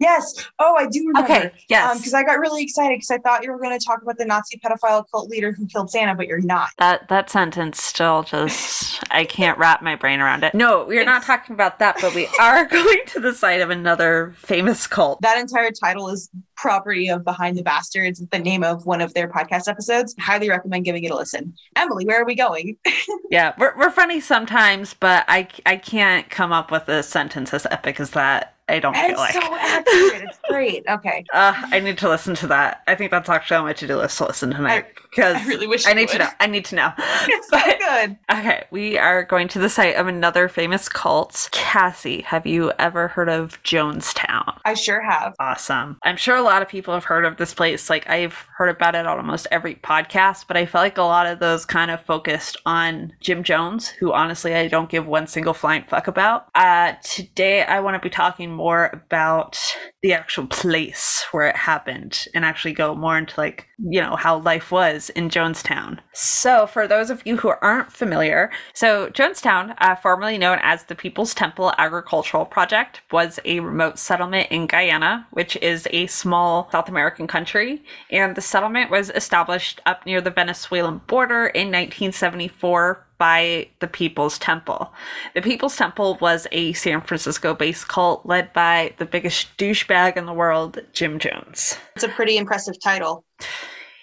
Yes. 0.00 0.46
Oh, 0.58 0.74
I 0.76 0.86
do 0.86 1.04
remember. 1.06 1.32
Okay. 1.32 1.52
Yes. 1.68 1.90
Um, 1.90 1.98
because 1.98 2.14
I 2.14 2.22
got 2.24 2.38
really 2.38 2.62
excited 2.62 2.96
because 2.96 3.10
I 3.10 3.18
thought 3.18 3.44
you 3.44 3.52
were 3.52 3.58
going 3.58 3.78
to 3.78 3.84
talk 3.84 4.02
about 4.02 4.18
the 4.18 4.24
Nazi 4.24 4.58
pedophile 4.58 5.04
cult 5.10 5.28
leader 5.28 5.52
who 5.52 5.66
killed 5.66 5.90
Santa, 5.90 6.14
but 6.14 6.26
you're 6.26 6.40
not. 6.40 6.70
That 6.78 7.08
that 7.08 7.30
sentence 7.30 7.82
still 7.82 8.22
just 8.22 9.02
I 9.10 9.24
can't 9.24 9.58
wrap 9.58 9.82
my 9.82 9.96
brain 9.96 10.20
around 10.20 10.44
it. 10.44 10.54
No, 10.54 10.84
we're 10.84 11.04
not 11.04 11.22
talking 11.22 11.54
about 11.54 11.78
that, 11.78 11.96
but 12.00 12.14
we 12.14 12.26
are 12.40 12.64
going 12.68 13.00
to 13.06 13.20
the 13.20 13.32
site 13.32 13.60
of 13.60 13.70
another 13.70 14.34
famous 14.36 14.86
cult. 14.86 15.20
That 15.22 15.38
entire 15.38 15.70
title 15.70 16.08
is 16.08 16.30
property 16.56 17.08
of 17.08 17.24
Behind 17.24 17.56
the 17.56 17.62
Bastards, 17.62 18.22
the 18.30 18.38
name 18.38 18.64
of 18.64 18.86
one 18.86 19.00
of 19.00 19.14
their 19.14 19.28
podcast 19.28 19.68
episodes. 19.68 20.14
Highly 20.18 20.48
recommend 20.48 20.84
giving 20.84 21.04
it 21.04 21.10
a 21.10 21.16
listen. 21.16 21.54
Emily, 21.76 22.04
where 22.04 22.20
are 22.20 22.26
we 22.26 22.34
going? 22.34 22.76
Yeah, 23.30 23.52
we're 23.58 23.76
we're 23.76 23.90
funny 23.90 24.20
sometimes, 24.20 24.94
but 24.94 25.24
I 25.28 25.48
I 25.66 25.76
can't 25.76 26.28
come 26.30 26.52
up 26.52 26.70
with 26.70 26.88
a 26.88 27.02
sentence 27.02 27.52
as 27.52 27.66
epic 27.68 27.98
as 27.98 28.10
that. 28.10 28.53
I 28.68 28.78
don't 28.78 28.94
feel 28.94 29.10
It's 29.10 29.18
like. 29.18 29.32
so 29.34 29.40
accurate. 29.54 30.22
It's 30.22 30.38
great. 30.48 30.84
Okay. 30.88 31.24
Uh, 31.34 31.52
I 31.70 31.80
need 31.80 31.98
to 31.98 32.08
listen 32.08 32.34
to 32.36 32.46
that. 32.48 32.82
I 32.86 32.94
think 32.94 33.10
that's 33.10 33.28
actually 33.28 33.58
on 33.58 33.64
my 33.64 33.72
to 33.74 33.86
do 33.86 33.96
list 33.96 34.18
to 34.18 34.26
listen 34.26 34.50
tonight 34.52 34.86
because 35.10 35.36
I 35.36 35.44
really 35.46 35.66
wish 35.66 35.86
I 35.86 35.92
need 35.92 36.08
to 36.10 36.18
know. 36.18 36.28
I 36.40 36.46
need 36.46 36.64
to 36.66 36.74
know. 36.76 36.92
It's 37.26 37.48
so 37.50 37.58
good. 37.78 38.16
Okay, 38.30 38.64
we 38.70 38.98
are 38.98 39.22
going 39.24 39.48
to 39.48 39.58
the 39.58 39.68
site 39.68 39.96
of 39.96 40.06
another 40.06 40.48
famous 40.48 40.88
cult. 40.88 41.48
Cassie, 41.52 42.22
have 42.22 42.46
you 42.46 42.72
ever 42.78 43.08
heard 43.08 43.28
of 43.28 43.62
Jonestown? 43.62 44.58
I 44.64 44.74
sure 44.74 45.00
have. 45.02 45.34
Awesome. 45.38 45.98
I'm 46.02 46.16
sure 46.16 46.36
a 46.36 46.42
lot 46.42 46.62
of 46.62 46.68
people 46.68 46.94
have 46.94 47.04
heard 47.04 47.24
of 47.24 47.36
this 47.36 47.54
place. 47.54 47.88
Like, 47.90 48.08
I've 48.08 48.46
heard 48.56 48.68
about 48.68 48.94
it 48.94 49.06
on 49.06 49.18
almost 49.18 49.46
every 49.50 49.74
podcast, 49.76 50.46
but 50.48 50.56
I 50.56 50.66
feel 50.66 50.80
like 50.80 50.98
a 50.98 51.02
lot 51.02 51.26
of 51.26 51.38
those 51.38 51.64
kind 51.64 51.90
of 51.90 52.00
focused 52.02 52.56
on 52.66 53.12
Jim 53.20 53.42
Jones, 53.42 53.88
who 53.88 54.12
honestly 54.12 54.54
I 54.54 54.68
don't 54.68 54.88
give 54.90 55.06
one 55.06 55.26
single 55.26 55.54
flying 55.54 55.84
fuck 55.84 56.06
about. 56.06 56.48
Uh, 56.54 56.94
today, 57.02 57.62
I 57.62 57.80
want 57.80 57.94
to 57.94 58.00
be 58.00 58.10
talking 58.10 58.53
more 58.54 58.90
about 58.92 59.58
the 60.02 60.12
actual 60.12 60.46
place 60.46 61.24
where 61.32 61.48
it 61.48 61.56
happened 61.56 62.26
and 62.34 62.44
actually 62.44 62.72
go 62.72 62.94
more 62.94 63.18
into 63.18 63.38
like, 63.38 63.66
you 63.78 64.00
know, 64.00 64.16
how 64.16 64.38
life 64.38 64.70
was 64.70 65.10
in 65.10 65.28
Jonestown. 65.28 65.98
So, 66.12 66.66
for 66.66 66.86
those 66.86 67.10
of 67.10 67.22
you 67.26 67.36
who 67.36 67.52
aren't 67.60 67.92
familiar, 67.92 68.50
so 68.72 69.08
Jonestown, 69.10 69.74
uh, 69.78 69.96
formerly 69.96 70.38
known 70.38 70.58
as 70.62 70.84
the 70.84 70.94
People's 70.94 71.34
Temple 71.34 71.72
Agricultural 71.78 72.46
Project, 72.46 73.02
was 73.10 73.40
a 73.44 73.60
remote 73.60 73.98
settlement 73.98 74.50
in 74.50 74.66
Guyana, 74.66 75.26
which 75.32 75.56
is 75.56 75.88
a 75.90 76.06
small 76.06 76.68
South 76.70 76.88
American 76.88 77.26
country. 77.26 77.82
And 78.10 78.36
the 78.36 78.40
settlement 78.40 78.90
was 78.90 79.10
established 79.10 79.80
up 79.86 80.06
near 80.06 80.20
the 80.20 80.30
Venezuelan 80.30 81.00
border 81.06 81.46
in 81.46 81.68
1974 81.68 83.04
by 83.18 83.68
the 83.80 83.86
People's 83.86 84.38
Temple. 84.38 84.92
The 85.34 85.42
People's 85.42 85.76
Temple 85.76 86.18
was 86.20 86.46
a 86.52 86.72
San 86.74 87.00
Francisco 87.00 87.54
based 87.54 87.88
cult 87.88 88.26
led 88.26 88.52
by 88.52 88.94
the 88.98 89.06
biggest 89.06 89.56
douchebag 89.56 90.16
in 90.16 90.26
the 90.26 90.32
world, 90.32 90.80
Jim 90.92 91.18
Jones. 91.18 91.78
It's 91.94 92.04
a 92.04 92.08
pretty 92.08 92.36
impressive 92.36 92.74
title. 92.82 93.24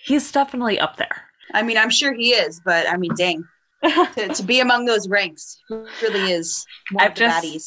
He's 0.04 0.32
definitely 0.32 0.80
up 0.80 0.98
there. 0.98 1.24
I 1.54 1.64
mean, 1.64 1.78
I'm 1.78 1.90
sure 1.90 2.14
he 2.14 2.32
is, 2.32 2.62
but 2.64 2.88
I 2.88 2.98
mean, 2.98 3.14
dang. 3.16 3.44
to, 3.84 4.28
to 4.36 4.44
be 4.44 4.60
among 4.60 4.86
those 4.86 5.10
ranks 5.10 5.60
really 5.70 6.32
is 6.32 6.66
one 6.92 7.04
I've 7.04 7.12
of 7.12 7.16
the 7.16 7.20
just- 7.20 7.46
baddies. 7.46 7.66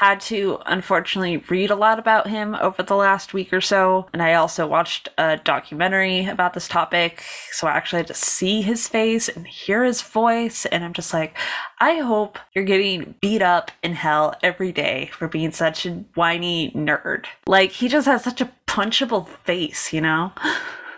Had 0.00 0.20
to 0.22 0.58
unfortunately 0.66 1.38
read 1.48 1.70
a 1.70 1.74
lot 1.76 1.98
about 1.98 2.28
him 2.28 2.54
over 2.56 2.82
the 2.82 2.96
last 2.96 3.32
week 3.32 3.50
or 3.50 3.62
so, 3.62 4.06
and 4.12 4.20
I 4.20 4.34
also 4.34 4.66
watched 4.66 5.08
a 5.16 5.38
documentary 5.38 6.26
about 6.26 6.52
this 6.52 6.68
topic. 6.68 7.22
So 7.52 7.66
I 7.66 7.70
actually 7.70 8.00
had 8.00 8.08
to 8.08 8.14
see 8.14 8.60
his 8.60 8.88
face 8.88 9.28
and 9.30 9.46
hear 9.46 9.84
his 9.84 10.02
voice, 10.02 10.66
and 10.66 10.84
I'm 10.84 10.92
just 10.92 11.14
like, 11.14 11.34
I 11.78 11.94
hope 12.00 12.38
you're 12.52 12.64
getting 12.64 13.14
beat 13.22 13.40
up 13.40 13.70
in 13.82 13.94
hell 13.94 14.34
every 14.42 14.70
day 14.70 15.08
for 15.14 15.28
being 15.28 15.52
such 15.52 15.86
a 15.86 16.04
whiny 16.14 16.72
nerd. 16.72 17.24
Like, 17.46 17.70
he 17.70 17.88
just 17.88 18.06
has 18.06 18.24
such 18.24 18.42
a 18.42 18.52
punchable 18.66 19.26
face, 19.44 19.94
you 19.94 20.02
know? 20.02 20.32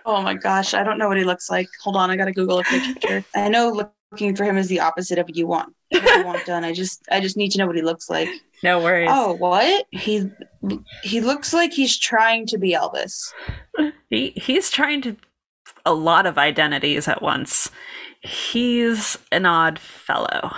Oh 0.08 0.22
my 0.22 0.32
gosh, 0.32 0.72
I 0.72 0.82
don't 0.82 0.96
know 0.96 1.06
what 1.06 1.18
he 1.18 1.24
looks 1.24 1.50
like. 1.50 1.68
Hold 1.82 1.96
on, 1.96 2.10
I 2.10 2.16
gotta 2.16 2.32
Google 2.32 2.60
a 2.60 2.64
picture. 2.64 3.22
I 3.34 3.50
know 3.50 3.92
looking 4.10 4.34
for 4.34 4.44
him 4.44 4.56
is 4.56 4.66
the 4.66 4.80
opposite 4.80 5.18
of 5.18 5.28
you 5.34 5.46
want. 5.46 5.74
What 5.90 6.02
you 6.02 6.24
want 6.24 6.46
done. 6.46 6.64
I 6.64 6.72
just 6.72 7.06
I 7.10 7.20
just 7.20 7.36
need 7.36 7.50
to 7.50 7.58
know 7.58 7.66
what 7.66 7.76
he 7.76 7.82
looks 7.82 8.08
like. 8.08 8.30
No 8.62 8.78
worries. 8.82 9.10
Oh, 9.12 9.34
what? 9.34 9.84
He 9.90 10.30
he 11.02 11.20
looks 11.20 11.52
like 11.52 11.74
he's 11.74 11.98
trying 11.98 12.46
to 12.46 12.56
be 12.56 12.72
Elvis. 12.72 13.34
He 14.08 14.32
he's 14.34 14.70
trying 14.70 15.02
to 15.02 15.16
a 15.84 15.92
lot 15.92 16.24
of 16.24 16.38
identities 16.38 17.06
at 17.06 17.20
once. 17.20 17.70
He's 18.22 19.18
an 19.30 19.44
odd 19.44 19.78
fellow. 19.78 20.54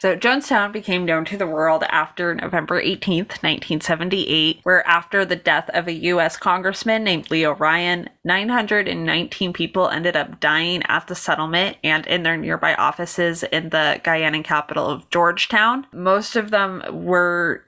So 0.00 0.16
Jonestown 0.16 0.72
became 0.72 1.04
known 1.04 1.26
to 1.26 1.36
the 1.36 1.46
world 1.46 1.84
after 1.90 2.34
November 2.34 2.82
18th, 2.82 3.42
1978, 3.42 4.60
where 4.62 4.86
after 4.86 5.26
the 5.26 5.36
death 5.36 5.68
of 5.74 5.88
a 5.88 5.92
US 5.92 6.38
congressman 6.38 7.04
named 7.04 7.30
Leo 7.30 7.54
Ryan, 7.54 8.08
919 8.24 9.52
people 9.52 9.90
ended 9.90 10.16
up 10.16 10.40
dying 10.40 10.82
at 10.84 11.06
the 11.06 11.14
settlement 11.14 11.76
and 11.84 12.06
in 12.06 12.22
their 12.22 12.38
nearby 12.38 12.74
offices 12.76 13.42
in 13.42 13.68
the 13.68 14.00
Guyanan 14.02 14.42
capital 14.42 14.86
of 14.86 15.10
Georgetown. 15.10 15.86
Most 15.92 16.34
of 16.34 16.50
them 16.50 16.82
were 16.90 17.64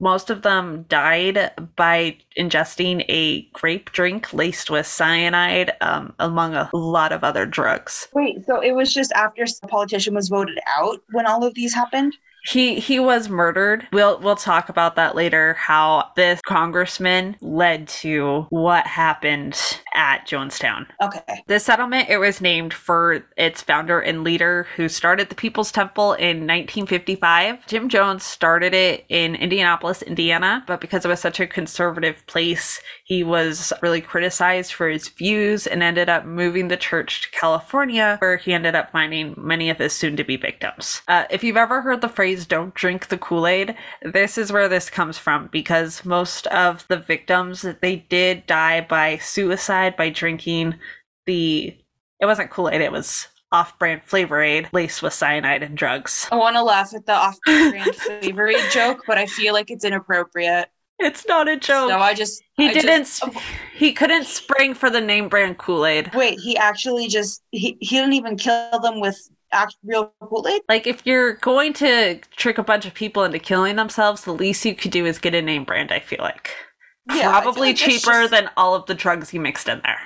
most 0.00 0.30
of 0.30 0.42
them 0.42 0.84
died 0.88 1.52
by 1.76 2.16
ingesting 2.38 3.04
a 3.08 3.42
grape 3.52 3.92
drink 3.92 4.32
laced 4.32 4.70
with 4.70 4.86
cyanide, 4.86 5.72
um, 5.80 6.12
among 6.18 6.54
a 6.54 6.70
lot 6.72 7.12
of 7.12 7.24
other 7.24 7.46
drugs. 7.46 8.08
Wait, 8.12 8.44
so 8.46 8.60
it 8.60 8.72
was 8.72 8.92
just 8.92 9.12
after 9.12 9.44
the 9.44 9.68
politician 9.68 10.14
was 10.14 10.28
voted 10.28 10.58
out 10.78 11.00
when 11.12 11.26
all 11.26 11.44
of 11.44 11.54
these 11.54 11.74
happened? 11.74 12.16
He 12.48 12.78
he 12.78 13.00
was 13.00 13.28
murdered. 13.28 13.88
We'll 13.92 14.20
we'll 14.20 14.36
talk 14.36 14.68
about 14.68 14.94
that 14.96 15.16
later. 15.16 15.54
How 15.54 16.10
this 16.14 16.40
congressman 16.46 17.36
led 17.40 17.88
to 17.88 18.46
what 18.50 18.86
happened 18.86 19.60
at 19.96 20.26
Jonestown. 20.26 20.86
Okay. 21.02 21.42
The 21.46 21.58
settlement 21.58 22.08
it 22.08 22.18
was 22.18 22.40
named 22.40 22.72
for 22.72 23.24
its 23.36 23.62
founder 23.62 23.98
and 23.98 24.22
leader 24.22 24.68
who 24.76 24.88
started 24.88 25.30
the 25.30 25.34
People's 25.34 25.72
Temple 25.72 26.12
in 26.12 26.46
1955. 26.46 27.66
Jim 27.66 27.88
Jones 27.88 28.22
started 28.22 28.74
it 28.74 29.04
in 29.08 29.34
Indianapolis, 29.34 30.02
Indiana, 30.02 30.62
but 30.66 30.80
because 30.80 31.04
it 31.04 31.08
was 31.08 31.20
such 31.20 31.40
a 31.40 31.46
conservative 31.46 32.24
place, 32.26 32.80
he 33.04 33.24
was 33.24 33.72
really 33.82 34.00
criticized 34.00 34.72
for 34.72 34.88
his 34.88 35.08
views 35.08 35.66
and 35.66 35.82
ended 35.82 36.08
up 36.08 36.24
moving 36.26 36.68
the 36.68 36.76
church 36.76 37.22
to 37.22 37.30
California, 37.38 38.16
where 38.20 38.36
he 38.36 38.52
ended 38.52 38.74
up 38.74 38.92
finding 38.92 39.34
many 39.38 39.70
of 39.70 39.78
his 39.78 39.94
soon-to-be 39.94 40.36
victims. 40.36 41.00
Uh, 41.08 41.24
if 41.30 41.42
you've 41.42 41.56
ever 41.56 41.80
heard 41.80 42.02
the 42.02 42.08
phrase 42.08 42.44
"Don't 42.44 42.74
drink 42.74 43.08
the 43.08 43.18
Kool-Aid," 43.18 43.74
this 44.02 44.36
is 44.36 44.52
where 44.52 44.68
this 44.68 44.90
comes 44.90 45.16
from 45.16 45.48
because 45.50 46.04
most 46.04 46.46
of 46.48 46.84
the 46.88 46.98
victims 46.98 47.64
they 47.80 47.96
did 48.08 48.46
die 48.46 48.80
by 48.80 49.16
suicide 49.18 49.85
by 49.94 50.08
drinking 50.08 50.78
the 51.26 51.76
it 52.18 52.24
wasn't 52.24 52.50
Kool-Aid, 52.50 52.80
it 52.80 52.92
was 52.92 53.28
off-brand 53.52 54.02
flavor 54.04 54.42
aid 54.42 54.68
laced 54.72 55.02
with 55.02 55.12
cyanide 55.12 55.62
and 55.62 55.76
drugs. 55.76 56.26
I 56.32 56.36
want 56.36 56.56
to 56.56 56.62
laugh 56.62 56.94
at 56.94 57.06
the 57.06 57.12
off-brand 57.12 57.94
flavor 57.94 58.48
aid 58.48 58.70
joke, 58.72 59.04
but 59.06 59.18
I 59.18 59.26
feel 59.26 59.52
like 59.52 59.70
it's 59.70 59.84
inappropriate. 59.84 60.68
It's 60.98 61.26
not 61.26 61.46
a 61.46 61.56
joke. 61.56 61.90
No, 61.90 61.98
I 61.98 62.14
just 62.14 62.42
he 62.56 62.70
I 62.70 62.72
didn't 62.72 63.04
Just, 63.04 63.16
sp- 63.20 63.36
he 63.76 63.92
couldn't 63.92 64.24
spring 64.24 64.72
for 64.72 64.88
the 64.88 65.00
name 65.00 65.28
brand 65.28 65.58
Kool-Aid. 65.58 66.14
wait, 66.14 66.40
he 66.40 66.56
actually 66.56 67.08
just 67.08 67.42
he, 67.50 67.76
he 67.80 67.96
didn't 67.96 68.14
even 68.14 68.36
kill 68.36 68.78
them 68.80 69.00
with 69.00 69.28
act 69.52 69.76
real 69.84 70.12
Kool-Aid. 70.22 70.62
Like 70.68 70.86
if 70.86 71.06
you're 71.06 71.34
going 71.34 71.74
to 71.74 72.18
trick 72.36 72.56
a 72.58 72.62
bunch 72.62 72.86
of 72.86 72.94
people 72.94 73.24
into 73.24 73.38
killing 73.38 73.76
themselves, 73.76 74.24
the 74.24 74.32
least 74.32 74.64
you 74.64 74.74
could 74.74 74.90
do 74.90 75.04
is 75.04 75.18
get 75.18 75.34
a 75.34 75.42
name 75.42 75.64
brand, 75.64 75.92
I 75.92 76.00
feel 76.00 76.20
like. 76.20 76.50
Yeah, 77.08 77.30
Probably 77.30 77.68
like 77.68 77.76
cheaper 77.76 78.22
just- 78.22 78.30
than 78.30 78.50
all 78.56 78.74
of 78.74 78.86
the 78.86 78.94
drugs 78.94 79.30
he 79.30 79.38
mixed 79.38 79.68
in 79.68 79.80
there. 79.82 80.00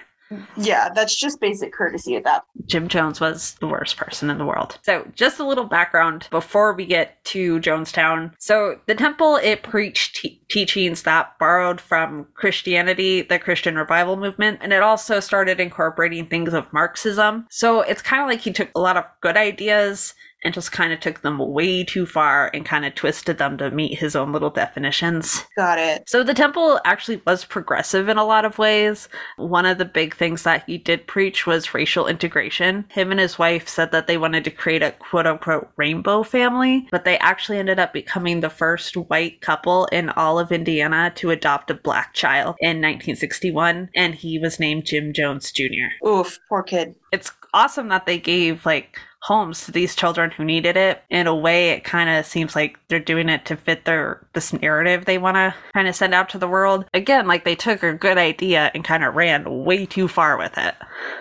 Yeah, 0.56 0.90
that's 0.94 1.16
just 1.16 1.40
basic 1.40 1.72
courtesy 1.72 2.14
at 2.14 2.22
that. 2.22 2.44
Jim 2.66 2.86
Jones 2.86 3.20
was 3.20 3.54
the 3.54 3.66
worst 3.66 3.96
person 3.96 4.30
in 4.30 4.38
the 4.38 4.44
world. 4.46 4.78
So, 4.84 5.04
just 5.16 5.40
a 5.40 5.44
little 5.44 5.64
background 5.64 6.28
before 6.30 6.72
we 6.72 6.86
get 6.86 7.24
to 7.24 7.58
Jonestown. 7.58 8.32
So, 8.38 8.78
the 8.86 8.94
temple 8.94 9.40
it 9.42 9.64
preached 9.64 10.14
te- 10.14 10.40
teachings 10.48 11.02
that 11.02 11.36
borrowed 11.40 11.80
from 11.80 12.28
Christianity, 12.34 13.22
the 13.22 13.40
Christian 13.40 13.74
revival 13.74 14.16
movement, 14.16 14.60
and 14.62 14.72
it 14.72 14.84
also 14.84 15.18
started 15.18 15.58
incorporating 15.58 16.26
things 16.26 16.54
of 16.54 16.72
Marxism. 16.72 17.46
So, 17.50 17.80
it's 17.80 18.00
kind 18.02 18.22
of 18.22 18.28
like 18.28 18.40
he 18.40 18.52
took 18.52 18.70
a 18.76 18.80
lot 18.80 18.96
of 18.96 19.06
good 19.22 19.36
ideas 19.36 20.14
and 20.42 20.54
just 20.54 20.72
kind 20.72 20.92
of 20.92 21.00
took 21.00 21.22
them 21.22 21.38
way 21.38 21.84
too 21.84 22.06
far 22.06 22.50
and 22.54 22.64
kind 22.64 22.84
of 22.84 22.94
twisted 22.94 23.38
them 23.38 23.58
to 23.58 23.70
meet 23.70 23.98
his 23.98 24.16
own 24.16 24.32
little 24.32 24.50
definitions. 24.50 25.44
Got 25.56 25.78
it. 25.78 26.08
So 26.08 26.22
the 26.22 26.34
temple 26.34 26.80
actually 26.84 27.22
was 27.26 27.44
progressive 27.44 28.08
in 28.08 28.18
a 28.18 28.24
lot 28.24 28.44
of 28.44 28.58
ways. 28.58 29.08
One 29.36 29.66
of 29.66 29.78
the 29.78 29.84
big 29.84 30.14
things 30.14 30.42
that 30.44 30.64
he 30.66 30.78
did 30.78 31.06
preach 31.06 31.46
was 31.46 31.74
racial 31.74 32.06
integration. 32.06 32.86
Him 32.88 33.10
and 33.10 33.20
his 33.20 33.38
wife 33.38 33.68
said 33.68 33.92
that 33.92 34.06
they 34.06 34.18
wanted 34.18 34.44
to 34.44 34.50
create 34.50 34.82
a 34.82 34.92
quote 34.92 35.26
unquote 35.26 35.70
rainbow 35.76 36.22
family, 36.22 36.88
but 36.90 37.04
they 37.04 37.18
actually 37.18 37.58
ended 37.58 37.78
up 37.78 37.92
becoming 37.92 38.40
the 38.40 38.50
first 38.50 38.96
white 38.96 39.40
couple 39.40 39.86
in 39.86 40.10
all 40.10 40.38
of 40.38 40.52
Indiana 40.52 41.12
to 41.16 41.30
adopt 41.30 41.70
a 41.70 41.74
black 41.74 42.14
child 42.14 42.56
in 42.60 42.78
1961, 42.78 43.90
and 43.94 44.14
he 44.14 44.38
was 44.38 44.60
named 44.60 44.84
Jim 44.84 45.12
Jones 45.12 45.52
Jr. 45.52 46.06
Oof, 46.06 46.38
poor 46.48 46.62
kid. 46.62 46.94
It's 47.12 47.32
awesome 47.52 47.88
that 47.88 48.06
they 48.06 48.18
gave 48.18 48.64
like 48.64 48.98
homes 49.22 49.64
to 49.64 49.72
these 49.72 49.94
children 49.94 50.30
who 50.30 50.44
needed 50.44 50.76
it. 50.76 51.02
In 51.10 51.26
a 51.26 51.34
way, 51.34 51.70
it 51.70 51.84
kind 51.84 52.08
of 52.08 52.26
seems 52.26 52.56
like 52.56 52.78
they're 52.88 52.98
doing 52.98 53.28
it 53.28 53.44
to 53.46 53.56
fit 53.56 53.84
their 53.84 54.26
this 54.32 54.52
narrative 54.52 55.04
they 55.04 55.18
want 55.18 55.36
to 55.36 55.54
kind 55.74 55.88
of 55.88 55.94
send 55.94 56.14
out 56.14 56.28
to 56.30 56.38
the 56.38 56.48
world. 56.48 56.84
Again, 56.94 57.26
like 57.26 57.44
they 57.44 57.54
took 57.54 57.82
a 57.82 57.92
good 57.92 58.18
idea 58.18 58.70
and 58.74 58.84
kind 58.84 59.04
of 59.04 59.14
ran 59.14 59.64
way 59.64 59.86
too 59.86 60.08
far 60.08 60.38
with 60.38 60.56
it. 60.56 60.74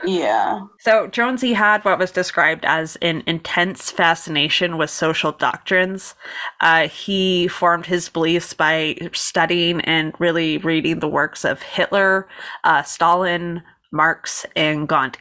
Yeah. 0.06 0.62
So 0.80 1.08
Jonesy 1.08 1.54
had 1.54 1.84
what 1.84 2.00
was 2.00 2.12
described 2.12 2.66
as 2.66 2.96
an 2.98 3.24
intense 3.28 3.92
fascination 3.92 4.78
with 4.78 4.90
social 4.90 5.32
doctrines. 5.32 6.16
Uh, 6.62 6.88
he 6.88 7.48
formed 7.48 7.86
his 7.86 8.10
beliefs 8.10 8.54
by 8.54 8.98
studying 9.14 9.82
and 9.82 10.14
really 10.20 10.58
reading 10.60 11.00
the 11.00 11.08
works 11.08 11.44
of 11.46 11.62
Hitler, 11.62 12.28
uh, 12.64 12.84
Stalin, 12.84 13.64
Marx, 13.92 14.46
and 14.56 14.88
Gandhi. 14.88 15.20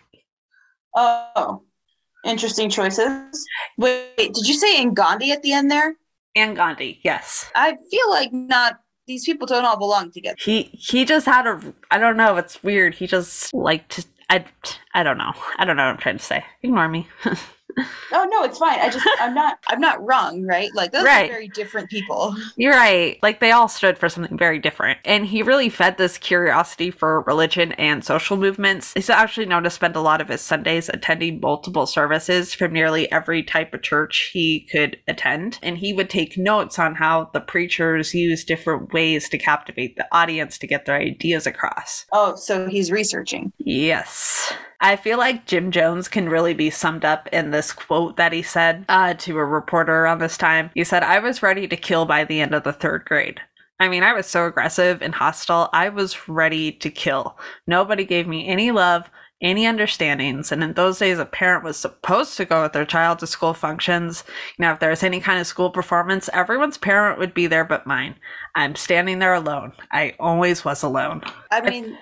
Oh, 0.96 1.62
interesting 2.24 2.70
choices. 2.70 3.46
Wait, 3.76 4.16
did 4.16 4.46
you 4.46 4.54
say 4.54 4.80
in 4.80 4.94
Gandhi 4.94 5.32
at 5.32 5.42
the 5.42 5.52
end 5.52 5.70
there? 5.70 5.96
And 6.34 6.56
Gandhi, 6.56 7.00
yes. 7.02 7.50
I 7.54 7.76
feel 7.90 8.10
like 8.10 8.32
not. 8.32 8.80
These 9.06 9.24
people 9.24 9.46
don't 9.46 9.64
all 9.64 9.78
belong 9.78 10.10
together. 10.10 10.36
He 10.38 10.64
he 10.64 11.06
just 11.06 11.24
had 11.24 11.46
a 11.46 11.58
I 11.90 11.96
don't 11.96 12.18
know, 12.18 12.36
it's 12.36 12.62
weird. 12.62 12.94
He 12.94 13.06
just 13.06 13.54
liked 13.54 14.06
I 14.28 14.44
I 14.92 15.02
don't 15.02 15.16
know. 15.16 15.32
I 15.56 15.64
don't 15.64 15.76
know 15.76 15.84
what 15.84 15.92
I'm 15.92 15.96
trying 15.96 16.18
to 16.18 16.24
say. 16.24 16.44
Ignore 16.62 16.88
me. 16.88 17.08
Oh 18.12 18.28
no, 18.30 18.44
it's 18.44 18.58
fine. 18.58 18.78
I 18.80 18.88
just 18.90 19.06
I'm 19.20 19.34
not 19.34 19.58
I'm 19.68 19.80
not 19.80 20.04
wrong, 20.06 20.42
right? 20.44 20.70
Like 20.74 20.92
those 20.92 21.04
Right. 21.04 21.28
are 21.30 21.32
very 21.32 21.48
different 21.48 21.90
people. 21.90 22.34
You're 22.56 22.72
right. 22.74 23.18
Like 23.22 23.40
they 23.40 23.52
all 23.52 23.68
stood 23.68 23.98
for 23.98 24.08
something 24.08 24.36
very 24.38 24.58
different. 24.58 24.98
And 25.04 25.26
he 25.26 25.42
really 25.42 25.68
fed 25.68 25.98
this 25.98 26.18
curiosity 26.18 26.90
for 26.90 27.22
religion 27.22 27.72
and 27.72 28.04
social 28.04 28.36
movements. 28.36 28.92
He's 28.94 29.10
actually 29.10 29.46
known 29.46 29.62
to 29.64 29.70
spend 29.70 29.96
a 29.96 30.00
lot 30.00 30.20
of 30.20 30.28
his 30.28 30.40
Sundays 30.40 30.88
attending 30.88 31.40
multiple 31.40 31.86
services 31.86 32.54
from 32.54 32.72
nearly 32.72 33.10
every 33.12 33.42
type 33.42 33.74
of 33.74 33.82
church 33.82 34.30
he 34.32 34.60
could 34.72 34.98
attend. 35.06 35.58
And 35.62 35.78
he 35.78 35.92
would 35.92 36.10
take 36.10 36.38
notes 36.38 36.78
on 36.78 36.94
how 36.96 37.30
the 37.32 37.40
preachers 37.40 38.14
use 38.14 38.44
different 38.44 38.92
ways 38.92 39.28
to 39.28 39.38
captivate 39.38 39.96
the 39.96 40.06
audience 40.12 40.58
to 40.58 40.66
get 40.66 40.86
their 40.86 40.96
ideas 40.96 41.46
across. 41.46 42.06
Oh, 42.12 42.34
so 42.36 42.66
he's 42.68 42.90
researching. 42.90 43.52
Yes. 43.58 44.52
I 44.80 44.96
feel 44.96 45.18
like 45.18 45.46
Jim 45.46 45.72
Jones 45.72 46.06
can 46.06 46.28
really 46.28 46.54
be 46.54 46.70
summed 46.70 47.04
up 47.04 47.28
in 47.32 47.50
this 47.50 47.72
quote 47.72 48.16
that 48.16 48.32
he 48.32 48.42
said 48.42 48.84
uh, 48.88 49.14
to 49.14 49.38
a 49.38 49.44
reporter 49.44 50.04
around 50.04 50.20
this 50.20 50.38
time. 50.38 50.70
He 50.74 50.84
said, 50.84 51.02
I 51.02 51.18
was 51.18 51.42
ready 51.42 51.66
to 51.66 51.76
kill 51.76 52.04
by 52.04 52.24
the 52.24 52.40
end 52.40 52.54
of 52.54 52.62
the 52.62 52.72
third 52.72 53.04
grade. 53.04 53.40
I 53.80 53.88
mean, 53.88 54.02
I 54.02 54.12
was 54.12 54.26
so 54.26 54.46
aggressive 54.46 55.02
and 55.02 55.14
hostile. 55.14 55.68
I 55.72 55.88
was 55.88 56.28
ready 56.28 56.72
to 56.72 56.90
kill. 56.90 57.38
Nobody 57.66 58.04
gave 58.04 58.26
me 58.26 58.46
any 58.46 58.70
love, 58.70 59.08
any 59.40 59.66
understandings. 59.66 60.50
And 60.50 60.62
in 60.62 60.72
those 60.74 60.98
days, 60.98 61.18
a 61.18 61.24
parent 61.24 61.64
was 61.64 61.76
supposed 61.76 62.36
to 62.36 62.44
go 62.44 62.62
with 62.62 62.72
their 62.72 62.86
child 62.86 63.20
to 63.20 63.26
school 63.26 63.54
functions. 63.54 64.24
You 64.58 64.62
know, 64.62 64.72
if 64.72 64.80
there 64.80 64.90
was 64.90 65.04
any 65.04 65.20
kind 65.20 65.40
of 65.40 65.46
school 65.46 65.70
performance, 65.70 66.28
everyone's 66.32 66.78
parent 66.78 67.18
would 67.18 67.34
be 67.34 67.46
there 67.46 67.64
but 67.64 67.86
mine. 67.86 68.16
I'm 68.54 68.74
standing 68.74 69.18
there 69.18 69.34
alone. 69.34 69.72
I 69.92 70.14
always 70.18 70.64
was 70.64 70.82
alone. 70.82 71.22
I 71.50 71.60
mean, 71.60 71.96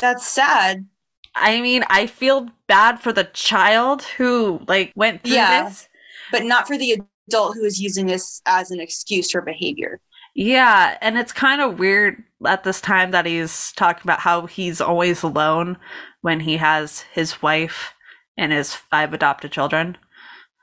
that's 0.00 0.26
sad. 0.26 0.86
I 1.34 1.60
mean, 1.60 1.84
I 1.88 2.06
feel 2.06 2.48
bad 2.66 3.00
for 3.00 3.12
the 3.12 3.24
child 3.24 4.02
who 4.02 4.60
like 4.68 4.92
went 4.96 5.22
through 5.24 5.34
Yeah. 5.36 5.64
this. 5.64 5.88
but 6.32 6.44
not 6.44 6.66
for 6.66 6.76
the 6.76 7.00
adult 7.28 7.54
who 7.54 7.64
is 7.64 7.80
using 7.80 8.06
this 8.06 8.42
as 8.46 8.70
an 8.70 8.80
excuse 8.80 9.30
for 9.30 9.40
behavior. 9.40 10.00
Yeah, 10.34 10.98
and 11.00 11.16
it's 11.18 11.32
kind 11.32 11.60
of 11.60 11.78
weird 11.78 12.22
at 12.46 12.62
this 12.64 12.80
time 12.80 13.10
that 13.12 13.26
he's 13.26 13.72
talking 13.72 14.02
about 14.04 14.20
how 14.20 14.46
he's 14.46 14.80
always 14.80 15.22
alone 15.22 15.78
when 16.20 16.40
he 16.40 16.58
has 16.58 17.00
his 17.12 17.40
wife 17.42 17.94
and 18.36 18.52
his 18.52 18.74
five 18.74 19.12
adopted 19.14 19.50
children. 19.52 19.96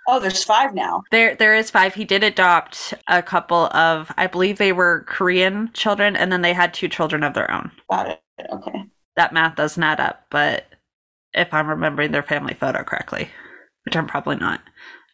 Oh, 0.07 0.19
there's 0.19 0.43
five 0.43 0.75
now. 0.75 1.01
There 1.11 1.35
there 1.35 1.55
is 1.55 1.71
five. 1.71 1.95
He 1.95 2.05
did 2.05 2.23
adopt 2.23 2.93
a 3.07 3.23
couple 3.23 3.65
of 3.75 4.11
I 4.17 4.27
believe 4.27 4.57
they 4.59 4.71
were 4.71 5.03
Korean 5.07 5.71
children 5.73 6.15
and 6.15 6.31
then 6.31 6.41
they 6.41 6.53
had 6.53 6.73
two 6.73 6.87
children 6.87 7.23
of 7.23 7.33
their 7.33 7.49
own. 7.51 7.71
Got 7.89 8.09
it. 8.11 8.21
Okay. 8.51 8.85
That 9.15 9.33
math 9.33 9.55
doesn't 9.55 9.81
add 9.81 9.99
up, 9.99 10.25
but 10.29 10.65
if 11.33 11.53
I'm 11.53 11.67
remembering 11.67 12.11
their 12.11 12.23
family 12.23 12.53
photo 12.53 12.83
correctly, 12.83 13.29
which 13.85 13.95
I'm 13.95 14.07
probably 14.07 14.37
not. 14.37 14.61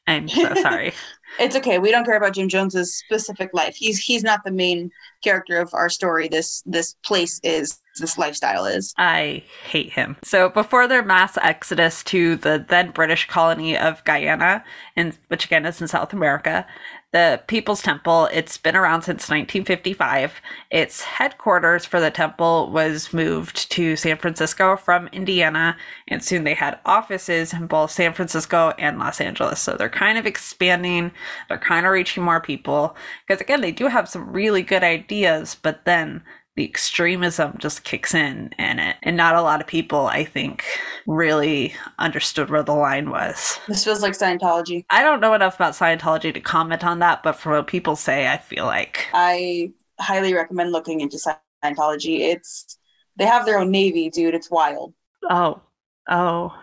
I'm 0.07 0.27
so 0.27 0.53
sorry. 0.61 0.93
It's 1.39 1.55
okay. 1.55 1.79
We 1.79 1.91
don't 1.91 2.05
care 2.05 2.17
about 2.17 2.33
Jim 2.33 2.49
Jones's 2.49 2.95
specific 2.95 3.51
life. 3.53 3.75
He's 3.75 3.97
he's 3.99 4.23
not 4.23 4.43
the 4.43 4.51
main 4.51 4.91
character 5.23 5.57
of 5.57 5.73
our 5.73 5.89
story. 5.89 6.27
This 6.27 6.61
this 6.65 6.95
place 7.05 7.39
is 7.43 7.79
this 7.99 8.17
lifestyle 8.17 8.65
is. 8.65 8.93
I 8.97 9.43
hate 9.63 9.91
him. 9.91 10.17
So 10.23 10.49
before 10.49 10.87
their 10.87 11.03
mass 11.03 11.37
exodus 11.41 12.03
to 12.05 12.35
the 12.35 12.65
then 12.67 12.91
British 12.91 13.27
colony 13.27 13.77
of 13.77 14.03
Guyana, 14.03 14.63
in, 14.95 15.13
which 15.27 15.45
again 15.45 15.65
is 15.65 15.81
in 15.81 15.87
South 15.87 16.11
America, 16.11 16.65
the 17.11 17.41
People's 17.47 17.81
Temple, 17.81 18.29
it's 18.31 18.57
been 18.57 18.75
around 18.75 19.01
since 19.01 19.29
1955. 19.29 20.41
Its 20.69 21.01
headquarters 21.01 21.85
for 21.85 21.99
the 21.99 22.09
temple 22.09 22.69
was 22.71 23.11
moved 23.11 23.69
to 23.71 23.97
San 23.97 24.17
Francisco 24.17 24.77
from 24.77 25.07
Indiana, 25.07 25.75
and 26.07 26.23
soon 26.23 26.45
they 26.45 26.53
had 26.53 26.79
offices 26.85 27.51
in 27.51 27.67
both 27.67 27.91
San 27.91 28.13
Francisco 28.13 28.73
and 28.79 28.97
Los 28.97 29.19
Angeles. 29.19 29.59
So 29.59 29.75
they're 29.75 29.89
kind 29.89 30.17
of 30.17 30.25
expanding, 30.25 31.11
they're 31.49 31.57
kind 31.57 31.85
of 31.85 31.91
reaching 31.91 32.23
more 32.23 32.39
people. 32.39 32.95
Because 33.27 33.41
again, 33.41 33.59
they 33.59 33.73
do 33.73 33.87
have 33.87 34.07
some 34.07 34.31
really 34.31 34.61
good 34.61 34.83
ideas, 34.83 35.57
but 35.61 35.83
then 35.83 36.23
the 36.61 36.69
extremism 36.69 37.55
just 37.57 37.83
kicks 37.83 38.13
in 38.13 38.53
in 38.59 38.77
it. 38.77 38.95
And 39.01 39.17
not 39.17 39.35
a 39.35 39.41
lot 39.41 39.61
of 39.61 39.67
people, 39.67 40.05
I 40.05 40.23
think, 40.23 40.63
really 41.07 41.73
understood 41.97 42.51
where 42.51 42.61
the 42.61 42.73
line 42.73 43.09
was. 43.09 43.59
This 43.67 43.83
feels 43.83 44.03
like 44.03 44.13
Scientology. 44.13 44.85
I 44.91 45.01
don't 45.01 45.19
know 45.21 45.33
enough 45.33 45.55
about 45.55 45.73
Scientology 45.73 46.31
to 46.33 46.39
comment 46.39 46.83
on 46.83 46.99
that, 46.99 47.23
but 47.23 47.33
from 47.33 47.53
what 47.53 47.65
people 47.67 47.95
say, 47.95 48.27
I 48.27 48.37
feel 48.37 48.65
like 48.65 49.07
I 49.13 49.71
highly 49.99 50.35
recommend 50.35 50.71
looking 50.71 51.01
into 51.01 51.17
Scientology. 51.17 52.19
It's 52.19 52.77
they 53.17 53.25
have 53.25 53.45
their 53.47 53.57
own 53.57 53.71
navy, 53.71 54.11
dude. 54.11 54.35
It's 54.35 54.51
wild. 54.51 54.93
oh, 55.29 55.61
oh, 56.09 56.55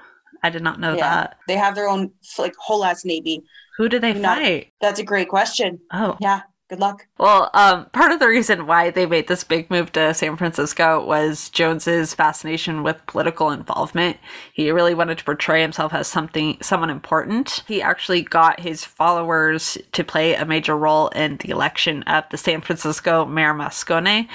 I 0.44 0.50
did 0.50 0.62
not 0.62 0.78
know 0.78 0.94
Yeah. 0.94 1.08
that. 1.14 1.38
They 1.48 1.56
have 1.56 1.74
their 1.74 1.88
own 1.88 2.12
like 2.38 2.54
whole 2.56 2.84
ass 2.84 3.04
navy. 3.04 3.42
Who 3.78 3.88
do 3.88 3.98
they 3.98 4.12
Not- 4.14 4.38
fight? 4.38 4.72
That's 4.80 5.00
a 5.00 5.04
great 5.04 5.28
question. 5.28 5.80
Oh, 5.92 6.16
Yeah. 6.20 6.42
Good 6.68 6.80
luck. 6.80 7.06
Well, 7.16 7.48
um, 7.54 7.86
part 7.94 8.12
of 8.12 8.18
the 8.18 8.28
reason 8.28 8.66
why 8.66 8.90
they 8.90 9.06
made 9.06 9.26
this 9.26 9.42
big 9.42 9.70
move 9.70 9.90
to 9.92 10.12
San 10.12 10.36
Francisco 10.36 11.02
was 11.02 11.48
Jones's 11.48 12.12
fascination 12.12 12.82
with 12.82 13.06
political 13.06 13.50
involvement. 13.50 14.18
He 14.52 14.70
really 14.70 14.92
wanted 14.92 15.16
to 15.16 15.24
portray 15.24 15.62
himself 15.62 15.94
as 15.94 16.08
something, 16.08 16.58
someone 16.60 16.90
important. 16.90 17.64
He 17.66 17.80
actually 17.80 18.20
got 18.20 18.60
his 18.60 18.84
followers 18.84 19.78
to 19.92 20.04
play 20.04 20.34
a 20.34 20.44
major 20.44 20.76
role 20.76 21.08
in 21.08 21.38
the 21.38 21.48
election 21.48 22.02
of 22.02 22.24
the 22.30 22.36
San 22.36 22.60
Francisco 22.60 23.24
Mayor 23.24 23.54
Moscone. 23.54 24.28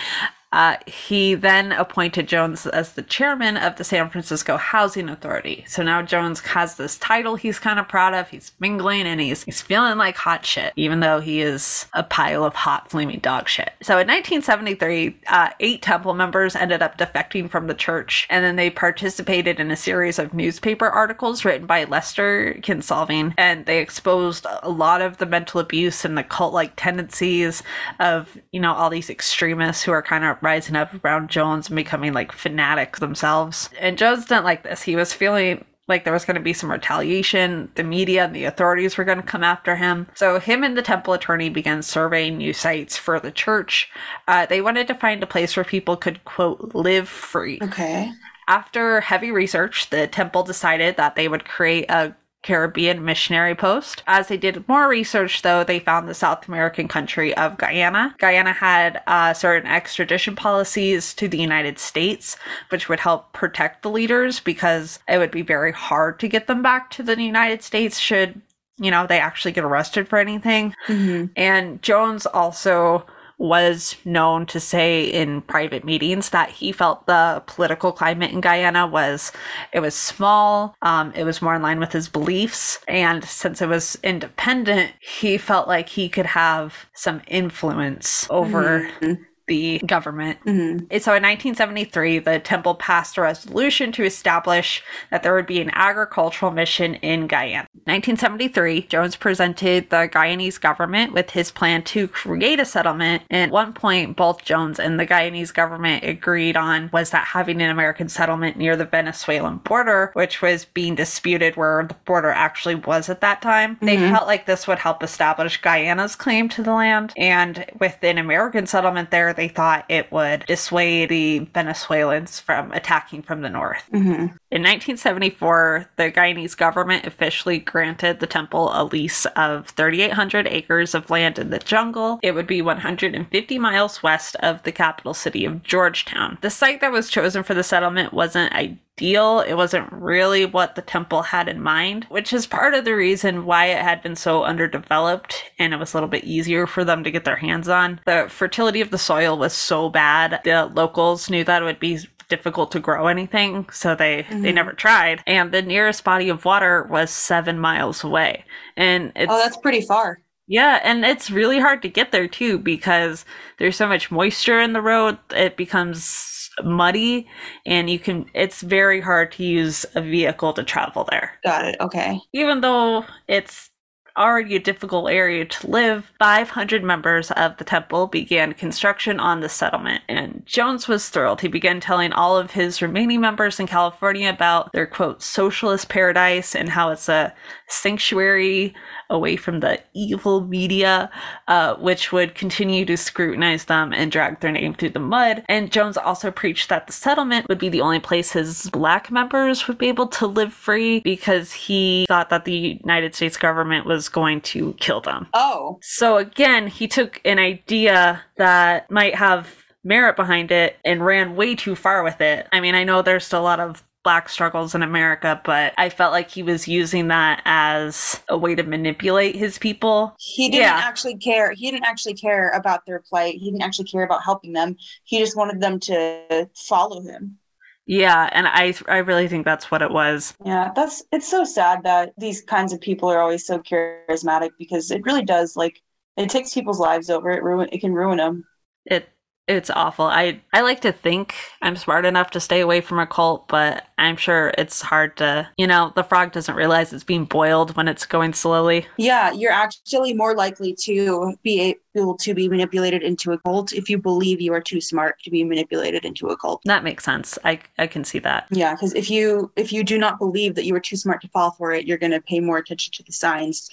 Uh, 0.54 0.78
he 0.86 1.34
then 1.34 1.72
appointed 1.72 2.28
Jones 2.28 2.68
as 2.68 2.94
the 2.94 3.02
chairman 3.02 3.58
of 3.58 3.76
the 3.76 3.84
San 3.84 4.08
Francisco 4.10 4.56
Housing 4.56 5.10
Authority. 5.10 5.66
So 5.68 5.82
now 5.82 6.04
Jones 6.04 6.40
has 6.42 6.76
this 6.76 6.98
title 7.00 7.36
he's 7.36 7.58
kind 7.58 7.80
of 7.80 7.88
proud 7.88 8.14
of. 8.14 8.30
He's 8.30 8.52
mingling 8.60 9.08
and 9.08 9.20
he's 9.20 9.44
he's 9.44 9.64
feeling 9.64 9.98
like 9.98 10.16
hot 10.16 10.46
shit, 10.46 10.72
even 10.76 11.00
though 11.00 11.20
he 11.20 11.42
is 11.42 11.88
a 11.94 12.04
pile 12.04 12.46
of 12.46 12.54
hot 12.54 12.92
flaming 12.92 13.20
dog 13.20 13.50
shit. 13.50 13.72
So 13.82 13.94
in 13.94 14.08
1973, 14.08 15.18
uh, 15.28 15.50
eight 15.60 15.82
temple 15.82 16.14
members 16.14 16.56
ended 16.56 16.84
up 16.84 17.00
defecting 17.00 17.50
from 17.50 17.66
the 17.66 17.74
church, 17.74 18.28
and 18.30 18.46
then 18.46 18.56
they 18.56 18.70
participated 18.70 19.60
in 19.60 19.72
a 19.72 19.76
series 19.76 20.20
of 20.20 20.36
newspaper 20.36 20.88
articles 20.88 21.44
written 21.44 21.66
by 21.66 21.86
Lester 21.86 22.60
Kinsolving, 22.62 23.34
and 23.40 23.66
they 23.66 23.80
exposed 23.80 24.46
a 24.62 24.70
lot 24.70 25.02
of 25.02 25.18
the 25.18 25.26
mental 25.26 25.60
abuse 25.60 26.06
and 26.06 26.16
the 26.16 26.24
cult-like 26.24 26.74
tendencies 26.76 27.64
of 28.00 28.38
you 28.52 28.60
know 28.60 28.74
all 28.74 28.92
these 28.92 29.10
extremists 29.10 29.82
who 29.82 29.92
are 29.92 30.04
kind 30.04 30.24
of 30.24 30.43
rising 30.44 30.76
up 30.76 30.94
around 31.04 31.30
Jones 31.30 31.70
and 31.70 31.76
becoming 31.76 32.14
like 32.14 32.32
fanatics 32.32 33.00
themselves. 33.00 33.70
And 33.80 33.98
Jones 33.98 34.26
didn't 34.26 34.44
like 34.44 34.64
this. 34.64 34.84
He 34.84 34.96
was 34.96 35.14
feeling 35.14 35.66
like 35.88 36.04
there 36.04 36.14
was 36.14 36.26
going 36.26 36.36
to 36.36 36.42
be 36.42 36.54
some 36.54 36.72
retaliation. 36.72 37.70
The 37.76 37.84
media 37.84 38.26
and 38.26 38.36
the 38.36 38.46
authorities 38.46 38.98
were 38.98 39.04
going 39.04 39.18
to 39.18 39.24
come 39.24 39.44
after 39.44 39.76
him. 39.76 40.08
So 40.16 40.40
him 40.40 40.64
and 40.64 40.78
the 40.78 40.82
temple 40.82 41.14
attorney 41.14 41.50
began 41.50 41.82
surveying 41.82 42.38
new 42.38 42.54
sites 42.54 42.98
for 42.98 43.20
the 43.20 43.32
church. 43.32 43.90
Uh, 44.28 44.46
they 44.46 44.62
wanted 44.62 44.88
to 44.88 44.96
find 44.96 45.22
a 45.22 45.28
place 45.28 45.56
where 45.56 45.66
people 45.66 45.98
could 45.98 46.24
quote 46.26 46.74
live 46.74 47.10
free. 47.10 47.60
Okay. 47.62 48.12
After 48.48 49.02
heavy 49.02 49.32
research, 49.32 49.90
the 49.90 50.08
temple 50.08 50.44
decided 50.44 50.98
that 50.98 51.16
they 51.16 51.28
would 51.28 51.46
create 51.46 51.90
a 51.90 52.16
Caribbean 52.44 53.04
missionary 53.04 53.56
post. 53.56 54.04
As 54.06 54.28
they 54.28 54.38
did 54.38 54.68
more 54.68 54.88
research, 54.88 55.42
though, 55.42 55.64
they 55.64 55.80
found 55.80 56.08
the 56.08 56.14
South 56.14 56.48
American 56.48 56.88
country 56.88 57.36
of 57.36 57.58
Guyana. 57.58 58.16
Guyana 58.20 58.52
had 58.52 59.02
uh, 59.08 59.34
certain 59.34 59.70
extradition 59.70 60.36
policies 60.36 61.14
to 61.16 61.28
the 61.28 61.38
United 61.38 61.80
States, 61.80 62.38
which 62.70 62.90
would 62.90 63.00
help 63.00 63.32
protect 63.34 63.82
the 63.82 63.90
leaders 63.90 64.40
because 64.40 65.00
it 65.08 65.18
would 65.18 65.32
be 65.32 65.42
very 65.42 65.72
hard 65.72 66.20
to 66.20 66.28
get 66.28 66.48
them 66.48 66.62
back 66.62 66.90
to 66.92 67.04
the 67.04 67.20
United 67.22 67.64
States 67.64 67.98
should, 67.98 68.42
you 68.78 68.92
know, 68.92 69.08
they 69.08 69.20
actually 69.20 69.54
get 69.54 69.64
arrested 69.64 70.08
for 70.08 70.20
anything. 70.20 70.76
hmm 70.86 71.26
And 71.36 71.82
Jones 71.82 72.26
also 72.26 73.06
was 73.38 73.96
known 74.06 74.46
to 74.48 74.60
say 74.60 75.04
in 75.04 75.42
private 75.42 75.84
meetings 75.84 76.30
that 76.30 76.50
he 76.50 76.72
felt 76.72 77.06
the 77.08 77.44
political 77.48 77.92
climate 77.92 78.32
in 78.32 78.42
Guyana 78.42 78.88
was 78.88 79.32
it 79.72 79.80
was 79.80 79.96
small, 79.96 80.76
um, 80.82 81.12
it 81.16 81.24
was 81.24 81.42
more 81.42 81.56
in 81.56 81.62
line 81.62 81.80
with 81.80 81.92
his 81.92 82.08
beliefs, 82.10 82.80
and 82.88 83.24
since 83.24 83.62
it 83.62 83.68
was 83.70 83.98
independent, 84.04 84.94
he 85.00 85.38
felt 85.38 85.68
like 85.68 85.90
he 85.90 86.10
could 86.10 86.26
have 86.28 86.86
some 86.94 87.22
influence 87.28 88.28
over 88.30 88.88
Mhm. 89.02 89.18
The 89.48 89.80
government. 89.86 90.38
hmm 90.44 90.78
So 91.00 91.14
in 91.16 91.24
1973, 91.24 92.20
the 92.20 92.40
temple 92.40 92.76
passed 92.76 93.18
a 93.18 93.22
resolution 93.22 93.92
to 93.94 94.04
establish 94.04 94.82
that 95.12 95.24
there 95.24 95.34
would 95.34 95.48
be 95.48 95.62
an 95.62 95.72
agricultural 95.74 96.52
mission 96.52 96.96
in 96.96 97.28
Guyana. 97.28 97.68
1973, 97.86 98.84
Jones 98.84 99.16
presented 99.16 99.90
the 99.90 100.10
Guyanese 100.12 100.60
government 100.60 101.14
with 101.14 101.32
his 101.32 101.52
plan 101.52 101.84
to 101.84 102.08
create 102.08 102.60
a 102.60 102.66
settlement. 102.66 103.24
And 103.30 103.50
at 103.50 103.52
one 103.52 103.74
point, 103.74 104.16
both 104.16 104.46
Jones 104.46 104.80
and 104.80 105.00
the 105.00 105.06
Guyanese 105.06 105.54
government 105.54 106.04
agreed 106.04 106.56
on 106.56 106.90
was 106.94 107.10
that 107.10 107.26
having 107.28 107.62
an 107.62 107.70
American 107.70 108.10
settlement 108.10 108.58
near 108.58 108.76
the 108.76 108.86
Venezuelan 108.86 109.58
border, 109.58 110.12
which 110.14 110.42
was 110.42 110.66
being 110.66 110.96
disputed 110.96 111.56
where 111.58 111.86
the 111.88 111.96
border 112.06 112.30
actually 112.30 112.76
was 112.76 113.10
at 113.10 113.22
that 113.22 113.42
time, 113.42 113.78
they 113.82 113.98
Mhm. 113.98 114.12
felt 114.12 114.28
like 114.28 114.46
this 114.46 114.68
would 114.68 114.80
help 114.80 115.04
establish 115.04 115.62
Guyana's 115.62 116.16
claim 116.16 116.48
to 116.50 116.64
the 116.64 116.74
land. 116.74 117.14
And 117.18 117.66
with 117.80 117.98
an 118.04 118.18
American 118.18 118.66
settlement 118.68 119.12
there, 119.12 119.33
they 119.34 119.48
thought 119.48 119.86
it 119.90 120.12
would 120.12 120.46
dissuade 120.46 121.10
the 121.10 121.40
Venezuelans 121.40 122.40
from 122.40 122.72
attacking 122.72 123.22
from 123.24 123.42
the 123.42 123.50
north. 123.50 123.90
Mm-hmm. 123.92 124.36
In 124.54 124.62
1974, 124.62 125.90
the 125.96 126.12
Guyanese 126.12 126.56
government 126.56 127.08
officially 127.08 127.58
granted 127.58 128.20
the 128.20 128.28
temple 128.28 128.70
a 128.72 128.84
lease 128.84 129.26
of 129.36 129.68
3,800 129.70 130.46
acres 130.46 130.94
of 130.94 131.10
land 131.10 131.40
in 131.40 131.50
the 131.50 131.58
jungle. 131.58 132.20
It 132.22 132.36
would 132.36 132.46
be 132.46 132.62
150 132.62 133.58
miles 133.58 134.04
west 134.04 134.36
of 134.42 134.62
the 134.62 134.72
capital 134.72 135.16
city 135.16 135.44
of 135.44 135.64
Georgetown. 135.64 136.38
The 136.42 136.52
site 136.52 136.82
that 136.82 136.92
was 136.92 137.10
chosen 137.10 137.42
for 137.42 137.56
the 137.56 137.64
settlement 137.64 138.14
wasn't 138.14 138.54
ideal. 138.54 139.40
It 139.40 139.56
wasn't 139.56 139.92
really 139.92 140.46
what 140.46 140.76
the 140.76 140.84
temple 140.84 141.24
had 141.24 141.50
in 141.50 141.60
mind, 141.60 142.06
which 142.10 142.32
is 142.32 142.46
part 142.46 142.76
of 142.76 142.86
the 142.86 142.96
reason 142.96 143.46
why 143.46 143.66
it 143.66 143.82
had 143.82 144.04
been 144.04 144.16
so 144.16 144.44
underdeveloped 144.44 145.46
and 145.58 145.74
it 145.74 145.78
was 145.78 145.94
a 145.94 145.98
little 145.98 146.08
bit 146.08 146.26
easier 146.26 146.68
for 146.68 146.86
them 146.86 147.04
to 147.04 147.10
get 147.10 147.26
their 147.26 147.38
hands 147.38 147.68
on. 147.68 148.00
The 148.06 148.28
fertility 148.30 148.82
of 148.82 148.92
the 148.92 149.00
soil 149.00 149.36
was 149.36 149.54
so 149.54 149.90
bad, 149.90 150.42
the 150.44 150.68
locals 150.68 151.28
knew 151.28 151.44
that 151.44 151.64
it 151.64 151.66
would 151.66 151.80
be 151.80 152.08
difficult 152.36 152.72
to 152.72 152.80
grow 152.80 153.08
anything, 153.08 153.68
so 153.72 153.96
they 153.96 154.16
they 154.42 154.52
Mhm. 154.52 154.54
never 154.54 154.74
tried. 154.74 155.24
And 155.28 155.52
the 155.52 155.62
nearest 155.62 156.04
body 156.04 156.30
of 156.30 156.46
water 156.46 156.84
was 156.90 157.10
seven 157.12 157.60
miles 157.60 158.04
away, 158.04 158.46
and 158.78 159.12
it's 159.16 159.32
Oh, 159.32 159.38
that's 159.38 159.58
pretty 159.58 159.82
far. 159.82 160.20
yeah, 160.48 160.80
and 160.84 161.06
it's 161.06 161.32
really 161.32 161.60
hard 161.60 161.82
to 161.84 161.90
get 161.90 162.12
there 162.12 162.28
too 162.28 162.58
because 162.60 163.26
there's 163.60 163.76
so 163.78 163.88
much 163.88 164.12
moisture 164.12 164.60
in 164.62 164.74
the 164.74 164.82
road. 164.82 165.18
It 165.32 165.58
becomes 165.58 166.50
muddy, 166.64 167.28
and 167.66 167.90
you 167.90 168.00
can. 168.00 168.26
It's 168.34 168.62
very 168.62 169.02
hard 169.02 169.32
to 169.34 169.44
use 169.44 169.86
a 169.96 170.02
vehicle 170.02 170.54
to 170.54 170.64
travel 170.64 171.04
there 171.10 171.40
Got 171.44 171.66
it. 171.66 171.76
Okay. 171.82 172.20
even 172.34 172.62
though 172.62 173.06
it's 173.28 173.70
already 174.18 174.56
a 174.56 174.60
difficult 174.60 175.10
area 175.10 175.46
to 175.46 175.70
live, 175.70 176.12
500 176.20 176.84
members 176.84 177.32
of 177.32 177.58
the 177.58 177.64
temple 177.64 178.08
began 178.08 178.54
construction 178.54 179.20
on 179.20 179.42
the 179.42 179.50
settlement. 179.50 180.04
And 180.08 180.44
Jones 180.46 180.88
was 180.88 181.10
thrilled. 181.10 181.42
He 181.42 181.48
began 181.48 181.80
telling 181.80 182.14
all 182.14 182.38
of 182.38 182.52
his 182.52 182.82
remaining 182.82 183.22
members 183.22 183.60
in 183.60 183.68
California 183.68 184.30
about 184.30 184.72
their 184.72 184.86
quote, 184.86 185.22
socialist 185.22 185.90
paradise 185.90 186.56
and 186.56 186.70
how 186.70 186.90
it's 186.90 187.10
a 187.10 187.34
sanctuary 187.68 188.74
away 189.10 189.36
from 189.36 189.60
the 189.60 189.80
evil 189.94 190.42
media, 190.42 191.10
uh, 191.48 191.76
which 191.76 192.12
would 192.12 192.36
continue 192.36 192.86
to 192.86 192.98
scrutinize 192.98 193.66
them 193.66 193.94
and 193.94 194.12
drag 194.12 194.40
their 194.40 194.52
name 194.52 194.74
through 194.74 194.90
the 194.90 195.00
mud. 195.00 195.44
And 195.48 195.72
Jones 195.72 195.98
also 195.98 196.32
preached 196.32 196.70
that 196.70 196.88
the 196.88 196.94
settlement 196.94 197.48
would 197.50 197.60
be 197.60 197.70
the 197.70 197.82
only 197.82 198.00
place 198.00 198.32
his 198.32 198.70
black 198.70 199.12
members 199.12 199.68
would 199.68 199.78
be 199.78 199.88
able 199.90 200.08
to 200.08 200.28
live 200.28 200.54
free 200.54 201.00
because 201.02 201.52
he 201.52 202.06
thought 202.08 202.30
that 202.30 202.46
the 202.46 202.80
United 202.82 203.16
States 203.16 203.38
government 203.38 203.86
was 203.86 204.10
going 204.10 204.42
to 204.42 204.74
kill 204.80 205.02
them. 205.02 205.28
Oh, 205.34 205.80
So 205.82 206.18
again, 206.18 206.68
he 206.68 206.88
took 206.88 207.22
an 207.26 207.40
idea 207.40 208.24
that 208.38 208.90
might 208.90 209.16
have 209.16 209.48
merit 209.84 210.16
behind 210.16 210.52
it 210.52 210.78
and 210.86 211.06
ran 211.06 211.36
way 211.36 211.56
too 211.56 211.76
far 211.76 212.04
with 212.04 212.22
it. 212.22 212.48
I 212.52 212.60
mean, 212.60 212.76
I 212.76 212.84
know 212.84 213.02
there's 213.02 213.26
still 213.26 213.42
a 213.42 213.44
lot 213.44 213.60
of 213.60 213.84
black 214.04 214.30
struggles 214.30 214.76
in 214.76 214.84
America, 214.84 215.42
but 215.46 215.74
I 215.78 215.90
felt 215.90 216.12
like 216.12 216.30
he 216.32 216.44
was 216.44 216.68
using 216.68 217.08
that 217.10 217.42
as 217.46 218.22
a 218.30 218.38
way 218.38 218.56
to 218.56 218.64
manipulate 218.64 219.36
his 219.36 219.58
people. 219.58 220.16
he 220.18 220.50
didn't 220.50 220.62
Yeah. 220.62 220.78
actually 220.78 221.18
care. 221.18 221.52
He 221.52 221.70
didn't 221.72 221.86
actually 221.86 222.14
care 222.16 222.50
about 222.52 222.86
their 222.86 223.00
plight. 223.00 223.36
He 223.36 223.50
didn't 223.52 223.64
actually 223.64 223.86
care 223.86 224.04
about 224.04 224.24
helping 224.24 224.54
them. 224.54 224.76
He 225.04 225.20
just 225.20 225.36
wanted 225.38 225.60
them 225.62 225.80
to 225.82 226.50
follow 226.56 227.02
him. 227.02 227.40
Yeah, 227.86 228.30
and 228.32 228.48
I 228.48 228.74
I 228.88 228.98
really 229.00 229.28
think 229.28 229.46
that's 229.46 229.70
what 229.72 229.82
it 229.82 229.92
was. 229.92 230.34
Yeah, 230.46 230.72
that's 230.76 231.04
it's 231.12 231.28
so 231.28 231.44
sad 231.46 231.84
that 231.84 232.14
these 232.18 232.42
kinds 232.42 232.74
of 232.74 232.82
people 232.82 233.10
are 233.10 233.20
always 233.20 233.46
so 233.46 233.60
charismatic 233.60 234.52
because 234.60 234.92
it 234.92 235.04
really 235.06 235.24
does 235.24 235.56
like 235.56 235.82
it 236.18 236.30
takes 236.30 236.54
people's 236.54 236.80
lives 236.80 237.10
over. 237.10 237.32
It 237.32 237.44
ruin 237.44 237.70
it 237.72 237.80
can 237.82 237.94
ruin 237.94 238.18
them. 238.18 238.44
It 238.86 239.10
it's 239.48 239.70
awful. 239.70 240.06
I 240.06 240.42
I 240.54 240.62
like 240.62 240.82
to 240.82 240.92
think 240.92 241.36
I'm 241.62 241.76
smart 241.76 242.06
enough 242.06 242.32
to 242.32 242.40
stay 242.40 242.62
away 242.62 242.80
from 242.80 243.00
a 243.00 243.06
cult, 243.06 243.48
but 243.50 243.88
I'm 243.98 244.16
sure 244.16 244.54
it's 244.58 244.82
hard 244.82 245.18
to, 245.18 245.50
you 245.58 245.68
know, 245.68 245.92
the 245.96 246.04
frog 246.04 246.32
doesn't 246.32 246.56
realize 246.56 246.94
it's 246.94 247.04
being 247.04 247.26
boiled 247.26 247.76
when 247.76 247.88
it's 247.88 248.06
going 248.06 248.34
slowly. 248.34 248.86
Yeah, 248.98 249.32
you're 249.32 249.52
actually 249.52 250.14
more 250.14 250.34
likely 250.36 250.74
to 250.82 251.36
be 251.44 251.76
able 251.96 252.16
to 252.18 252.34
be 252.34 252.48
manipulated 252.48 253.04
into 253.04 253.34
a 253.34 253.38
cult 253.40 253.74
if 253.74 253.90
you 253.90 253.98
believe 253.98 254.40
you 254.40 254.54
are 254.54 254.62
too 254.62 254.80
smart 254.80 255.22
to 255.24 255.30
be 255.30 255.44
manipulated 255.44 256.06
into 256.06 256.28
a 256.28 256.38
cult. 256.38 256.62
That 256.64 256.84
makes 256.84 257.04
sense. 257.04 257.38
I 257.44 257.60
I 257.78 257.88
can 257.88 258.06
see 258.06 258.20
that. 258.20 258.48
Yeah, 258.50 258.74
because 258.74 258.94
if 258.94 259.10
you 259.10 259.52
if 259.58 259.74
you 259.74 259.84
do 259.84 259.98
not 259.98 260.20
believe 260.20 260.56
that 260.56 260.66
you 260.66 260.74
are 260.76 260.80
too 260.80 260.96
smart 260.96 261.22
to 261.22 261.28
fall 261.28 261.52
for 261.52 261.74
it, 261.74 261.86
you're 261.86 261.98
going 261.98 262.12
to 262.14 262.22
pay 262.22 262.40
more 262.40 262.58
attention 262.58 262.94
to 262.94 263.04
the 263.04 263.12
signs 263.12 263.70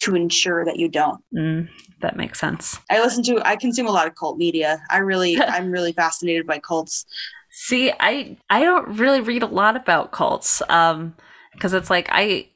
to 0.00 0.16
ensure 0.16 0.64
that 0.64 0.78
you 0.78 0.88
don't. 0.88 1.22
Mm, 1.34 1.68
that 2.02 2.16
makes 2.16 2.38
sense. 2.38 2.78
I 2.90 3.00
listen 3.00 3.22
to 3.24 3.40
I 3.46 3.56
consume 3.56 3.86
a 3.86 3.90
lot 3.92 4.06
of 4.06 4.14
cult 4.14 4.38
media. 4.38 4.80
I 4.90 4.98
really 4.98 5.40
I'm 5.56 5.70
really 5.70 5.92
fascinated 5.92 6.46
by 6.46 6.58
cults. 6.58 7.06
See, 7.50 7.92
I 8.00 8.36
I 8.50 8.60
don't 8.62 8.98
really 8.98 9.20
read 9.20 9.42
a 9.42 9.46
lot 9.46 9.76
about 9.76 10.12
cults 10.12 10.62
um 10.68 11.14
because 11.52 11.72
it's 11.72 11.90
like 11.90 12.08
I 12.12 12.48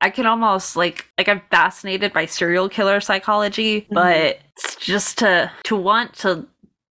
I 0.00 0.10
can 0.10 0.26
almost 0.26 0.76
like 0.76 1.06
like 1.18 1.28
I'm 1.28 1.42
fascinated 1.50 2.12
by 2.12 2.26
serial 2.26 2.68
killer 2.68 3.00
psychology, 3.00 3.82
Mhm. 3.82 3.94
but 3.94 4.40
it's 4.56 4.76
just 4.76 5.18
to 5.18 5.50
to 5.64 5.76
want 5.76 6.14
to 6.16 6.46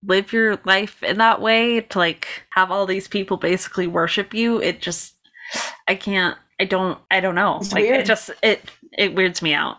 live 0.06 0.32
your 0.32 0.58
life 0.64 1.02
in 1.02 1.18
that 1.18 1.40
way 1.42 1.80
to 1.80 1.98
like 1.98 2.44
have 2.50 2.70
all 2.70 2.86
these 2.86 3.06
people 3.08 3.36
basically 3.36 3.86
worship 3.86 4.32
you, 4.32 4.62
it 4.62 4.80
just 4.80 5.14
I 5.88 5.94
can't 5.96 6.38
I 6.60 6.64
don't 6.66 6.98
I 7.10 7.20
don't 7.20 7.34
know. 7.34 7.56
It's 7.56 7.72
like 7.72 7.82
weird. 7.82 8.00
it 8.00 8.06
just 8.06 8.30
it 8.42 8.60
it 8.96 9.14
weirds 9.14 9.42
me 9.42 9.54
out. 9.54 9.78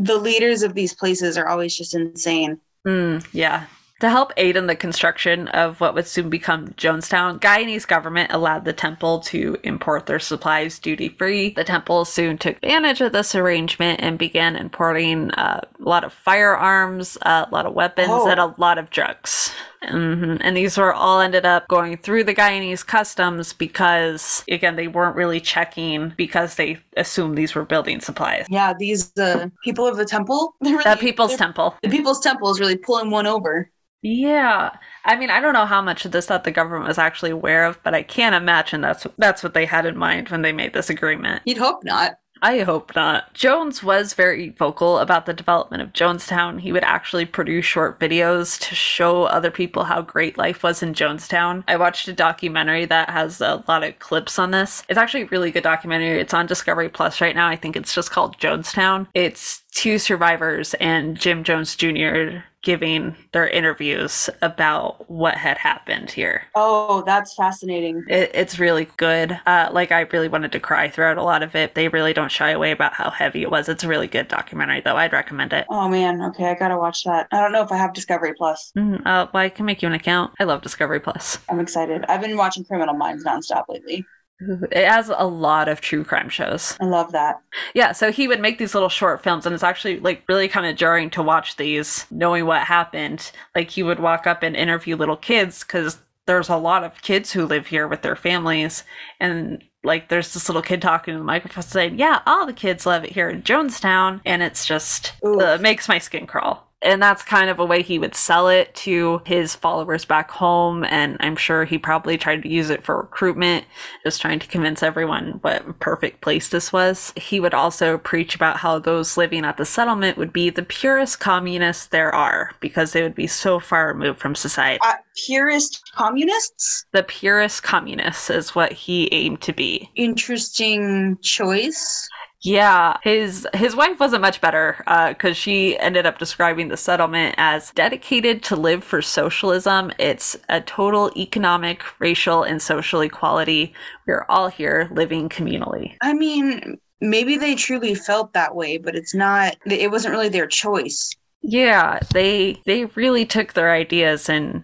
The 0.00 0.16
leaders 0.16 0.62
of 0.62 0.74
these 0.74 0.94
places 0.94 1.36
are 1.36 1.46
always 1.46 1.76
just 1.76 1.94
insane. 1.94 2.58
Mm, 2.86 3.26
yeah. 3.32 3.66
To 4.00 4.08
help 4.08 4.32
aid 4.38 4.56
in 4.56 4.66
the 4.66 4.74
construction 4.74 5.48
of 5.48 5.78
what 5.80 5.94
would 5.94 6.06
soon 6.06 6.30
become 6.30 6.68
Jonestown, 6.68 7.38
Guyanese 7.38 7.86
government 7.86 8.32
allowed 8.32 8.64
the 8.64 8.72
temple 8.72 9.20
to 9.20 9.58
import 9.62 10.06
their 10.06 10.18
supplies 10.18 10.78
duty 10.78 11.10
free. 11.10 11.50
The 11.50 11.64
temple 11.64 12.06
soon 12.06 12.38
took 12.38 12.56
advantage 12.56 13.02
of 13.02 13.12
this 13.12 13.34
arrangement 13.34 14.00
and 14.00 14.18
began 14.18 14.56
importing 14.56 15.30
uh, 15.32 15.60
a 15.78 15.82
lot 15.88 16.04
of 16.04 16.14
firearms, 16.14 17.18
uh, 17.22 17.44
a 17.46 17.54
lot 17.54 17.66
of 17.66 17.74
weapons, 17.74 18.08
Oh. 18.10 18.26
and 18.30 18.40
a 18.40 18.54
lot 18.56 18.78
of 18.78 18.88
drugs. 18.88 19.52
hmm 19.86 20.36
And 20.40 20.56
these 20.56 20.78
were 20.78 20.94
all 20.94 21.20
ended 21.20 21.44
up 21.44 21.68
going 21.68 21.98
through 21.98 22.24
the 22.24 22.34
Guyanese 22.34 22.86
customs 22.86 23.52
because, 23.52 24.44
again, 24.50 24.76
they 24.76 24.88
weren't 24.88 25.16
really 25.16 25.40
checking 25.40 26.14
because 26.16 26.54
they 26.54 26.78
assumed 26.96 27.36
these 27.36 27.54
were 27.54 27.66
building 27.66 28.00
supplies. 28.00 28.46
Yeah, 28.48 28.72
these 28.78 29.12
uh, 29.18 29.48
people 29.62 29.86
of 29.86 29.98
the 29.98 30.06
temple, 30.06 30.54
really, 30.62 30.82
The 30.84 30.96
People's 30.98 31.36
Temple. 31.36 31.74
the 31.82 31.90
people's 31.90 32.20
temple 32.20 32.50
is 32.50 32.60
really 32.60 32.76
pulling 32.78 33.10
one 33.10 33.26
over. 33.26 33.70
Yeah. 34.02 34.70
I 35.04 35.16
mean, 35.16 35.30
I 35.30 35.40
don't 35.40 35.52
know 35.52 35.66
how 35.66 35.82
much 35.82 36.04
of 36.04 36.12
this 36.12 36.26
that 36.26 36.44
the 36.44 36.50
government 36.50 36.88
was 36.88 36.98
actually 36.98 37.30
aware 37.30 37.64
of, 37.66 37.82
but 37.82 37.94
I 37.94 38.02
can't 38.02 38.34
imagine 38.34 38.80
that's 38.80 39.06
that's 39.18 39.42
what 39.42 39.54
they 39.54 39.66
had 39.66 39.86
in 39.86 39.96
mind 39.96 40.30
when 40.30 40.42
they 40.42 40.52
made 40.52 40.72
this 40.72 40.90
agreement. 40.90 41.42
You'd 41.44 41.58
hope 41.58 41.84
not. 41.84 42.18
I 42.42 42.60
hope 42.60 42.96
not. 42.96 43.34
Jones 43.34 43.82
was 43.82 44.14
very 44.14 44.50
vocal 44.50 44.98
about 44.98 45.26
the 45.26 45.34
development 45.34 45.82
of 45.82 45.92
Jonestown. 45.92 46.60
He 46.60 46.72
would 46.72 46.84
actually 46.84 47.26
produce 47.26 47.66
short 47.66 48.00
videos 48.00 48.58
to 48.60 48.74
show 48.74 49.24
other 49.24 49.50
people 49.50 49.84
how 49.84 50.00
great 50.00 50.38
life 50.38 50.62
was 50.62 50.82
in 50.82 50.94
Jonestown. 50.94 51.64
I 51.68 51.76
watched 51.76 52.08
a 52.08 52.14
documentary 52.14 52.86
that 52.86 53.10
has 53.10 53.42
a 53.42 53.62
lot 53.68 53.84
of 53.84 53.98
clips 53.98 54.38
on 54.38 54.52
this. 54.52 54.82
It's 54.88 54.98
actually 54.98 55.24
a 55.24 55.26
really 55.26 55.50
good 55.50 55.62
documentary. 55.62 56.18
It's 56.18 56.32
on 56.32 56.46
Discovery 56.46 56.88
Plus 56.88 57.20
right 57.20 57.34
now. 57.34 57.48
I 57.48 57.56
think 57.56 57.76
it's 57.76 57.94
just 57.94 58.10
called 58.10 58.38
Jonestown. 58.38 59.08
It's 59.12 59.62
two 59.70 59.98
survivors 59.98 60.74
and 60.74 61.16
Jim 61.18 61.44
Jones 61.44 61.76
Jr. 61.76 62.42
giving 62.62 63.16
their 63.32 63.48
interviews 63.48 64.28
about 64.42 65.10
what 65.10 65.34
had 65.36 65.56
happened 65.56 66.10
here. 66.10 66.42
Oh, 66.54 67.02
that's 67.06 67.34
fascinating. 67.34 68.04
It, 68.08 68.30
it's 68.34 68.58
really 68.58 68.88
good. 68.96 69.38
Uh, 69.46 69.70
like 69.72 69.92
I 69.92 70.00
really 70.02 70.28
wanted 70.28 70.52
to 70.52 70.60
cry 70.60 70.88
throughout 70.88 71.18
a 71.18 71.22
lot 71.22 71.42
of 71.42 71.54
it. 71.54 71.74
They 71.74 71.88
really 71.88 72.12
don't 72.12 72.30
shy 72.30 72.50
away 72.50 72.70
about 72.70 72.92
how 72.92 73.10
heavy 73.10 73.42
it 73.42 73.50
was. 73.50 73.68
It's 73.68 73.84
a 73.84 73.88
really 73.88 74.08
good 74.08 74.28
documentary, 74.28 74.80
though. 74.80 74.96
I'd 74.96 75.12
recommend 75.12 75.52
it. 75.52 75.66
Oh 75.70 75.88
man, 75.88 76.20
okay, 76.22 76.50
I 76.50 76.54
gotta 76.54 76.76
watch 76.76 77.04
that. 77.04 77.28
I 77.32 77.40
don't 77.40 77.52
know 77.52 77.62
if 77.62 77.72
I 77.72 77.76
have 77.76 77.92
Discovery 77.94 78.34
Plus. 78.36 78.72
Mm, 78.76 79.00
uh, 79.06 79.28
well, 79.32 79.42
I 79.42 79.48
can 79.48 79.64
make 79.64 79.82
you 79.82 79.88
an 79.88 79.94
account. 79.94 80.34
I 80.38 80.44
love 80.44 80.62
Discovery 80.62 81.00
Plus. 81.00 81.38
I'm 81.48 81.60
excited. 81.60 82.04
I've 82.08 82.20
been 82.20 82.36
watching 82.36 82.64
Criminal 82.64 82.94
Minds 82.94 83.24
nonstop 83.24 83.64
lately. 83.68 84.04
It 84.40 84.86
has 84.86 85.10
a 85.14 85.26
lot 85.26 85.68
of 85.68 85.80
true 85.80 86.04
crime 86.04 86.28
shows. 86.28 86.76
I 86.80 86.86
love 86.86 87.12
that. 87.12 87.42
Yeah, 87.74 87.92
so 87.92 88.10
he 88.10 88.28
would 88.28 88.40
make 88.40 88.58
these 88.58 88.74
little 88.74 88.88
short 88.88 89.22
films, 89.22 89.46
and 89.46 89.54
it's 89.54 89.64
actually 89.64 90.00
like 90.00 90.22
really 90.28 90.48
kind 90.48 90.66
of 90.66 90.76
jarring 90.76 91.10
to 91.10 91.22
watch 91.22 91.56
these, 91.56 92.06
knowing 92.10 92.46
what 92.46 92.62
happened. 92.62 93.32
Like 93.54 93.70
he 93.70 93.82
would 93.82 94.00
walk 94.00 94.26
up 94.26 94.42
and 94.42 94.56
interview 94.56 94.96
little 94.96 95.16
kids 95.16 95.62
because 95.62 95.98
there's 96.26 96.48
a 96.48 96.56
lot 96.56 96.84
of 96.84 97.02
kids 97.02 97.32
who 97.32 97.44
live 97.44 97.66
here 97.66 97.88
with 97.88 98.02
their 98.02 98.16
families, 98.16 98.84
and 99.18 99.62
like 99.82 100.08
there's 100.08 100.32
this 100.32 100.48
little 100.48 100.62
kid 100.62 100.80
talking 100.82 101.14
to 101.14 101.18
the 101.18 101.24
microphone 101.24 101.62
saying, 101.62 101.98
"Yeah, 101.98 102.20
all 102.26 102.46
the 102.46 102.52
kids 102.52 102.86
love 102.86 103.04
it 103.04 103.12
here 103.12 103.28
in 103.28 103.42
Jonestown," 103.42 104.20
and 104.24 104.42
it's 104.42 104.64
just 104.66 105.12
uh, 105.24 105.58
makes 105.60 105.88
my 105.88 105.98
skin 105.98 106.26
crawl. 106.26 106.69
And 106.82 107.02
that's 107.02 107.22
kind 107.22 107.50
of 107.50 107.58
a 107.58 107.64
way 107.64 107.82
he 107.82 107.98
would 107.98 108.14
sell 108.14 108.48
it 108.48 108.74
to 108.74 109.20
his 109.26 109.54
followers 109.54 110.04
back 110.04 110.30
home 110.30 110.84
and 110.84 111.16
i'm 111.20 111.36
sure 111.36 111.64
he 111.64 111.76
probably 111.78 112.16
tried 112.16 112.42
to 112.42 112.48
use 112.48 112.70
it 112.70 112.82
for 112.82 112.96
recruitment 112.96 113.64
just 114.04 114.20
trying 114.20 114.38
to 114.38 114.46
convince 114.46 114.82
everyone 114.82 115.38
what 115.42 115.68
a 115.68 115.72
perfect 115.74 116.20
place 116.20 116.48
this 116.48 116.72
was 116.72 117.12
he 117.16 117.38
would 117.40 117.54
also 117.54 117.98
preach 117.98 118.34
about 118.34 118.56
how 118.56 118.78
those 118.78 119.16
living 119.16 119.44
at 119.44 119.56
the 119.56 119.64
settlement 119.64 120.16
would 120.16 120.32
be 120.32 120.48
the 120.50 120.62
purest 120.62 121.20
communists 121.20 121.86
there 121.86 122.14
are 122.14 122.52
because 122.60 122.92
they 122.92 123.02
would 123.02 123.14
be 123.14 123.26
so 123.26 123.58
far 123.60 123.88
removed 123.88 124.18
from 124.18 124.34
society 124.34 124.78
Uh, 124.84 124.94
purist 125.26 125.82
communists? 125.94 126.84
the 126.92 127.02
purest 127.02 127.62
communists 127.62 128.30
is 128.30 128.54
what 128.54 128.72
he 128.72 129.08
aimed 129.12 129.40
to 129.42 129.52
be 129.52 129.90
Interesting 129.96 131.18
choice. 131.22 132.08
Yeah, 132.42 132.96
his 133.02 133.46
his 133.52 133.76
wife 133.76 134.00
wasn't 134.00 134.22
much 134.22 134.40
better 134.40 134.82
uh, 134.86 135.10
because 135.10 135.36
she 135.36 135.78
ended 135.78 136.06
up 136.06 136.18
describing 136.18 136.68
the 136.68 136.76
settlement 136.76 137.34
as 137.36 137.70
dedicated 137.72 138.42
to 138.44 138.56
live 138.56 138.82
for 138.82 139.02
socialism. 139.02 139.92
It's 139.98 140.38
a 140.48 140.62
total 140.62 141.10
economic, 141.18 141.82
racial, 142.00 142.42
and 142.42 142.62
social 142.62 143.02
equality. 143.02 143.74
We're 144.06 144.24
all 144.30 144.48
here 144.48 144.88
living 144.92 145.28
communally. 145.28 145.96
I 146.00 146.14
mean, 146.14 146.78
maybe 147.02 147.36
they 147.36 147.54
truly 147.54 147.94
felt 147.94 148.32
that 148.32 148.54
way, 148.54 148.78
but 148.78 148.96
it's 148.96 149.14
not, 149.14 149.56
it 149.66 149.90
wasn't 149.90 150.12
really 150.12 150.30
their 150.30 150.46
choice. 150.46 151.10
Yeah, 151.42 151.98
they 152.12 152.60
they 152.64 152.86
really 152.86 153.26
took 153.26 153.52
their 153.52 153.70
ideas 153.70 154.28
and 154.30 154.62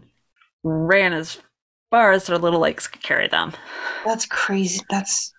ran 0.62 1.12
as 1.12 1.39
far 1.91 2.12
as 2.12 2.27
their 2.27 2.39
little 2.39 2.61
legs 2.61 2.87
could 2.87 3.03
carry 3.03 3.29
them. 3.29 3.53
That's 4.05 4.27
crazy. 4.27 4.81
That's, 4.91 5.33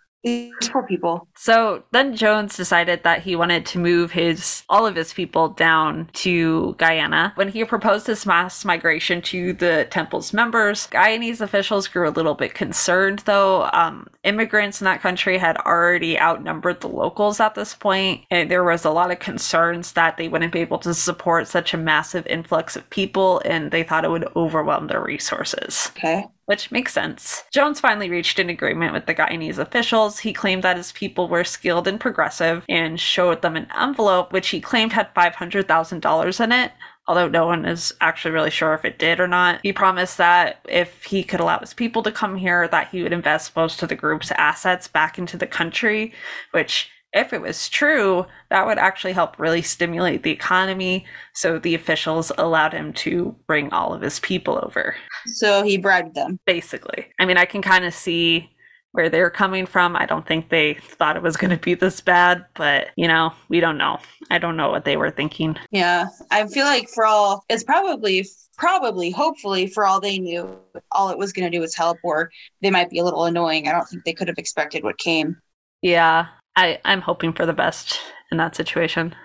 poor 0.72 0.84
people. 0.84 1.28
So 1.36 1.84
then 1.92 2.16
Jones 2.16 2.58
decided 2.58 3.04
that 3.04 3.24
he 3.24 3.36
wanted 3.36 3.66
to 3.68 3.80
move 3.80 4.12
his 4.12 4.64
all 4.70 4.86
of 4.86 4.96
his 4.96 5.14
people 5.14 5.50
down 5.50 6.10
to 6.14 6.76
Guyana. 6.78 7.32
When 7.36 7.50
he 7.50 7.64
proposed 7.66 8.08
this 8.08 8.26
mass 8.26 8.66
migration 8.66 9.22
to 9.24 9.54
the 9.54 9.88
temple's 9.90 10.34
members, 10.34 10.88
Guyanese 10.88 11.42
officials 11.42 11.88
grew 11.88 12.08
a 12.08 12.12
little 12.12 12.36
bit 12.36 12.54
concerned 12.54 13.20
though. 13.20 13.70
Um, 13.74 14.08
immigrants 14.24 14.82
in 14.82 14.86
that 14.86 15.02
country 15.02 15.38
had 15.38 15.58
already 15.58 16.20
outnumbered 16.20 16.82
the 16.82 16.90
locals 16.90 17.40
at 17.40 17.56
this 17.56 17.74
point, 17.74 18.26
and 18.30 18.52
there 18.52 18.64
was 18.64 18.84
a 18.86 18.92
lot 18.92 19.12
of 19.12 19.20
concerns 19.20 19.94
that 19.94 20.18
they 20.18 20.28
wouldn't 20.28 20.52
be 20.54 20.60
able 20.60 20.80
to 20.80 20.94
support 20.94 21.48
such 21.48 21.74
a 21.74 21.78
massive 21.78 22.28
influx 22.28 22.76
of 22.76 22.90
people, 22.90 23.42
and 23.46 23.72
they 23.72 23.84
thought 23.84 24.04
it 24.06 24.12
would 24.12 24.28
overwhelm 24.36 24.88
their 24.88 25.02
resources 25.02 25.92
Okay. 25.98 26.26
Which 26.48 26.72
makes 26.72 26.94
sense. 26.94 27.44
Jones 27.52 27.80
finally 27.80 28.10
reached 28.10 28.40
an 28.40 28.50
agreement 28.50 28.94
with 28.94 29.06
the 29.06 29.14
Guyanese 29.14 29.58
officials. 29.58 30.20
He 30.20 30.32
claimed 30.32 30.64
that 30.64 30.78
his 30.78 30.94
people 30.94 31.28
were 31.28 31.44
skilled 31.44 31.88
and 31.88 32.00
progressive 32.00 32.64
and 32.70 33.00
showed 33.00 33.42
them 33.42 33.58
an 33.58 33.68
envelope 33.78 34.32
which 34.32 34.48
he 34.50 34.62
claimed 34.62 34.94
had 34.94 35.14
$500,000 35.14 36.44
in 36.44 36.52
it. 36.54 36.72
Although 37.06 37.28
no 37.28 37.46
one 37.46 37.66
is 37.66 37.94
actually 38.02 38.32
really 38.32 38.50
sure 38.50 38.74
if 38.74 38.86
it 38.86 39.00
did 39.00 39.20
or 39.20 39.28
not. 39.28 39.60
He 39.64 39.72
promised 39.72 40.18
that 40.18 40.60
if 40.68 41.04
he 41.04 41.24
could 41.24 41.40
allow 41.40 41.60
his 41.60 41.74
people 41.74 42.04
to 42.04 42.12
come 42.12 42.36
here, 42.36 42.68
that 42.68 42.90
he 42.90 43.04
would 43.04 43.14
invest 43.14 43.56
most 43.56 43.84
of 43.84 43.90
the 43.90 43.96
group's 43.96 44.32
assets 44.32 44.88
back 44.88 45.18
into 45.18 45.38
the 45.38 45.48
country, 45.48 46.14
which 46.52 46.90
if 47.18 47.34
it 47.34 47.42
was 47.42 47.68
true, 47.70 48.26
that 48.50 48.66
would 48.66 48.78
actually 48.78 49.14
help 49.14 49.38
really 49.40 49.62
stimulate 49.62 50.24
the 50.24 50.32
economy. 50.32 51.06
So 51.34 51.60
the 51.60 51.76
officials 51.76 52.32
allowed 52.38 52.74
him 52.74 52.94
to 52.94 53.36
bring 53.48 53.72
all 53.72 53.94
of 53.94 54.02
his 54.02 54.20
people 54.20 54.60
over 54.64 54.96
So 55.26 55.64
he 55.64 55.78
bribed 55.78 56.16
them. 56.16 56.40
basically. 56.46 57.08
I 57.20 57.26
mean, 57.26 57.38
I 57.38 57.46
can 57.46 57.62
kind 57.62 57.86
of 57.86 57.94
see 57.94 58.50
where 58.94 59.10
they're 59.10 59.30
coming 59.30 59.66
from. 59.66 59.96
I 59.96 60.06
don't 60.06 60.26
think 60.26 60.50
they 60.50 60.76
thought 60.76 61.18
it 61.18 61.22
was 61.22 61.38
going 61.38 61.52
to 61.52 61.58
be 61.58 61.74
this 61.76 62.02
bad, 62.02 62.46
but 62.56 62.88
you 62.96 63.08
know, 63.08 63.34
we 63.50 63.60
don't 63.60 63.78
know. 63.78 64.00
I 64.32 64.40
don't 64.40 64.58
know 64.58 64.70
what 64.72 64.86
they 64.86 64.98
were 64.98 65.12
thinking. 65.12 65.58
Yeah. 65.72 66.08
I 66.32 66.48
feel 66.48 66.66
like 66.66 66.90
for 66.90 67.06
all, 67.06 67.44
it's 67.50 67.64
probably, 67.64 68.26
probably, 68.58 69.12
hopefully, 69.12 69.68
for 69.68 69.86
all 69.86 70.00
they 70.00 70.18
knew, 70.18 70.58
all 70.92 71.10
it 71.10 71.18
was 71.18 71.32
going 71.34 71.50
to 71.50 71.56
do 71.56 71.62
was 71.62 71.76
help, 71.76 71.98
or 72.04 72.32
they 72.62 72.72
might 72.72 72.90
be 72.90 73.00
a 73.00 73.04
little 73.04 73.26
annoying. 73.26 73.68
I 73.68 73.72
don't 73.72 73.86
think 73.88 74.04
they 74.04 74.14
could 74.14 74.30
have 74.30 74.38
expected 74.40 74.84
what 74.84 74.98
came. 74.98 75.38
Yeah, 75.84 76.28
I 76.58 76.80
I'm 76.84 77.02
hoping 77.02 77.32
for 77.32 77.46
the 77.46 77.54
best 77.54 78.00
in 78.32 78.38
that 78.38 78.56
situation. 78.56 79.16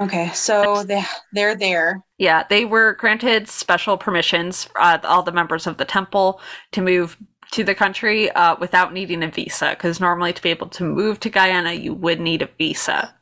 Okay. 0.00 0.30
So 0.34 0.82
they, 0.82 1.04
they're 1.32 1.54
there. 1.54 2.02
Yeah, 2.18 2.44
they 2.48 2.64
were 2.64 2.94
granted 2.94 3.48
special 3.48 3.96
permissions, 3.98 4.68
uh, 4.80 4.98
all 5.04 5.22
the 5.22 5.32
members 5.32 5.66
of 5.66 5.76
the 5.76 5.84
temple, 5.84 6.40
to 6.72 6.80
move 6.80 7.16
to 7.52 7.62
the 7.62 7.74
country 7.74 8.30
uh, 8.30 8.56
without 8.58 8.92
needing 8.92 9.22
a 9.22 9.28
visa. 9.28 9.70
Because 9.70 10.00
normally, 10.00 10.32
to 10.32 10.42
be 10.42 10.48
able 10.48 10.68
to 10.68 10.84
move 10.84 11.20
to 11.20 11.30
Guyana, 11.30 11.72
you 11.74 11.94
would 11.94 12.20
need 12.20 12.42
a 12.42 12.48
visa. 12.58 13.14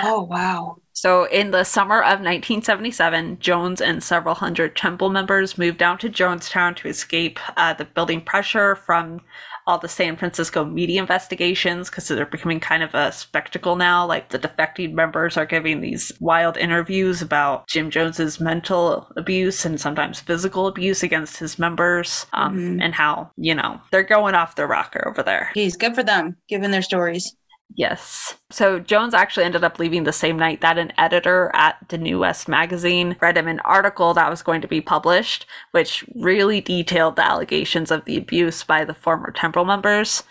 Oh, 0.00 0.22
wow. 0.22 0.76
So, 0.94 1.24
in 1.24 1.50
the 1.50 1.64
summer 1.64 2.00
of 2.00 2.20
1977, 2.20 3.38
Jones 3.40 3.80
and 3.80 4.02
several 4.02 4.34
hundred 4.34 4.76
temple 4.76 5.10
members 5.10 5.58
moved 5.58 5.78
down 5.78 5.98
to 5.98 6.08
Jonestown 6.10 6.76
to 6.76 6.88
escape 6.88 7.38
uh, 7.56 7.72
the 7.74 7.84
building 7.86 8.20
pressure 8.20 8.76
from 8.76 9.20
all 9.66 9.78
the 9.78 9.88
San 9.88 10.16
Francisco 10.16 10.64
media 10.64 11.00
investigations 11.00 11.88
because 11.88 12.08
they're 12.08 12.26
becoming 12.26 12.58
kind 12.60 12.82
of 12.82 12.94
a 12.94 13.12
spectacle 13.12 13.76
now. 13.76 14.04
Like 14.04 14.28
the 14.30 14.38
defecting 14.38 14.92
members 14.92 15.36
are 15.36 15.46
giving 15.46 15.80
these 15.80 16.10
wild 16.20 16.56
interviews 16.56 17.22
about 17.22 17.68
Jim 17.68 17.88
Jones's 17.90 18.40
mental 18.40 19.10
abuse 19.16 19.64
and 19.64 19.80
sometimes 19.80 20.20
physical 20.20 20.66
abuse 20.66 21.02
against 21.02 21.36
his 21.38 21.58
members, 21.58 22.26
um, 22.32 22.56
Mhm. 22.56 22.82
and 22.82 22.94
how 22.94 23.30
you 23.36 23.54
know 23.54 23.80
they're 23.92 24.02
going 24.02 24.34
off 24.34 24.56
their 24.56 24.66
rocker 24.66 25.06
over 25.08 25.22
there. 25.22 25.50
He's 25.54 25.76
good 25.76 25.94
for 25.94 26.02
them, 26.02 26.36
given 26.48 26.70
their 26.72 26.82
stories. 26.82 27.34
Yes. 27.74 28.36
So 28.50 28.78
Jones 28.78 29.14
actually 29.14 29.44
ended 29.44 29.64
up 29.64 29.78
leaving 29.78 30.04
the 30.04 30.12
same 30.12 30.38
night 30.38 30.60
that 30.60 30.78
an 30.78 30.92
editor 30.98 31.50
at 31.54 31.76
the 31.88 31.96
New 31.96 32.18
West 32.18 32.48
magazine 32.48 33.16
read 33.20 33.38
him 33.38 33.48
an 33.48 33.60
article 33.60 34.12
that 34.14 34.28
was 34.28 34.42
going 34.42 34.60
to 34.60 34.68
be 34.68 34.80
published, 34.80 35.46
which 35.70 36.04
really 36.14 36.60
detailed 36.60 37.16
the 37.16 37.24
allegations 37.24 37.90
of 37.90 38.04
the 38.04 38.18
abuse 38.18 38.62
by 38.62 38.84
the 38.84 38.94
former 38.94 39.30
Temple 39.30 39.64
members. 39.64 40.22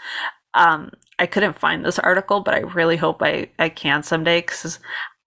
Um, 0.54 0.92
I 1.18 1.26
couldn't 1.26 1.58
find 1.58 1.84
this 1.84 2.00
article, 2.00 2.42
but 2.42 2.54
I 2.54 2.60
really 2.60 2.98
hope 2.98 3.22
I, 3.24 3.50
I 3.58 3.70
can 3.70 4.04
someday 4.04 4.42
because 4.42 4.80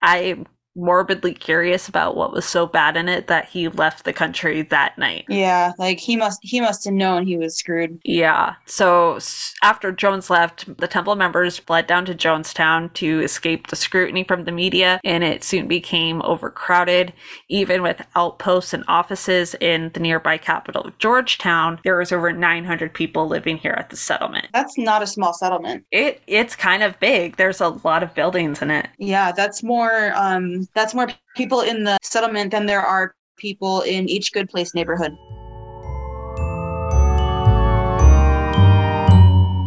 I'm 0.03 0.47
morbidly 0.77 1.35
curious 1.35 1.89
about 1.89 2.17
what 2.17 2.33
was 2.33 2.45
so 2.45 2.67
bad 2.67 2.97
in 2.97 3.09
it 3.09 3.27
that 3.29 3.49
he 3.49 3.69
left 3.69 4.05
the 4.05 4.13
country 4.13 4.63
that 4.63 4.97
night. 4.99 5.25
Yeah, 5.29 5.73
like 5.79 5.99
he 5.99 6.17
must 6.17 6.41
he 6.43 6.61
must 6.61 6.85
have 6.85 6.95
known 6.95 7.27
he 7.27 7.37
was 7.37 7.57
screwed. 7.57 8.01
Yeah. 8.05 8.55
So 8.67 9.19
after 9.63 9.93
Jones 9.93 10.31
left, 10.31 10.77
the 10.79 10.89
temple 10.89 11.15
members 11.15 11.59
fled 11.59 11.87
down 11.87 12.05
to 12.07 12.15
Jonestown 12.15 12.93
to 12.95 13.21
escape 13.21 13.69
the 13.69 13.77
scrutiny 13.77 14.25
from 14.25 14.45
the 14.45 14.53
media, 14.53 15.01
and 15.05 15.23
it 15.25 15.45
soon 15.45 15.69
became 15.69 16.23
overcrowded. 16.23 17.13
Even 17.49 17.83
with 17.83 18.03
outposts 18.17 18.73
and 18.75 18.85
offices 18.89 19.55
in 19.61 19.91
the 19.95 20.01
nearby 20.01 20.39
capital 20.39 20.83
of 20.83 20.99
Georgetown, 20.99 21.79
there 21.85 21.97
was 21.97 22.13
over 22.13 22.33
900 22.33 22.93
people 22.93 23.27
living 23.27 23.57
here 23.57 23.75
at 23.79 23.91
the 23.91 23.97
settlement. 23.97 24.49
That's 24.53 24.77
not 24.79 25.03
a 25.03 25.07
small 25.07 25.33
settlement. 25.33 25.85
It 25.91 26.23
it's 26.27 26.57
kind 26.57 26.83
of 26.83 26.99
big. 27.01 27.37
There's 27.37 27.61
a 27.61 27.69
lot 27.69 28.03
of 28.03 28.15
buildings 28.15 28.63
in 28.63 28.71
it. 28.71 28.89
Yeah, 28.99 29.33
that's 29.33 29.63
more 29.63 30.13
um 30.17 30.64
that's 30.75 30.95
more 30.95 31.09
people 31.37 31.61
in 31.61 31.85
the 31.85 31.99
settlement 32.03 32.51
than 32.51 32.67
there 32.67 32.83
are 32.83 33.15
people 33.37 33.83
in 33.83 34.09
each 34.09 34.33
good 34.33 34.49
place 34.49 34.75
neighborhood. 34.75 35.15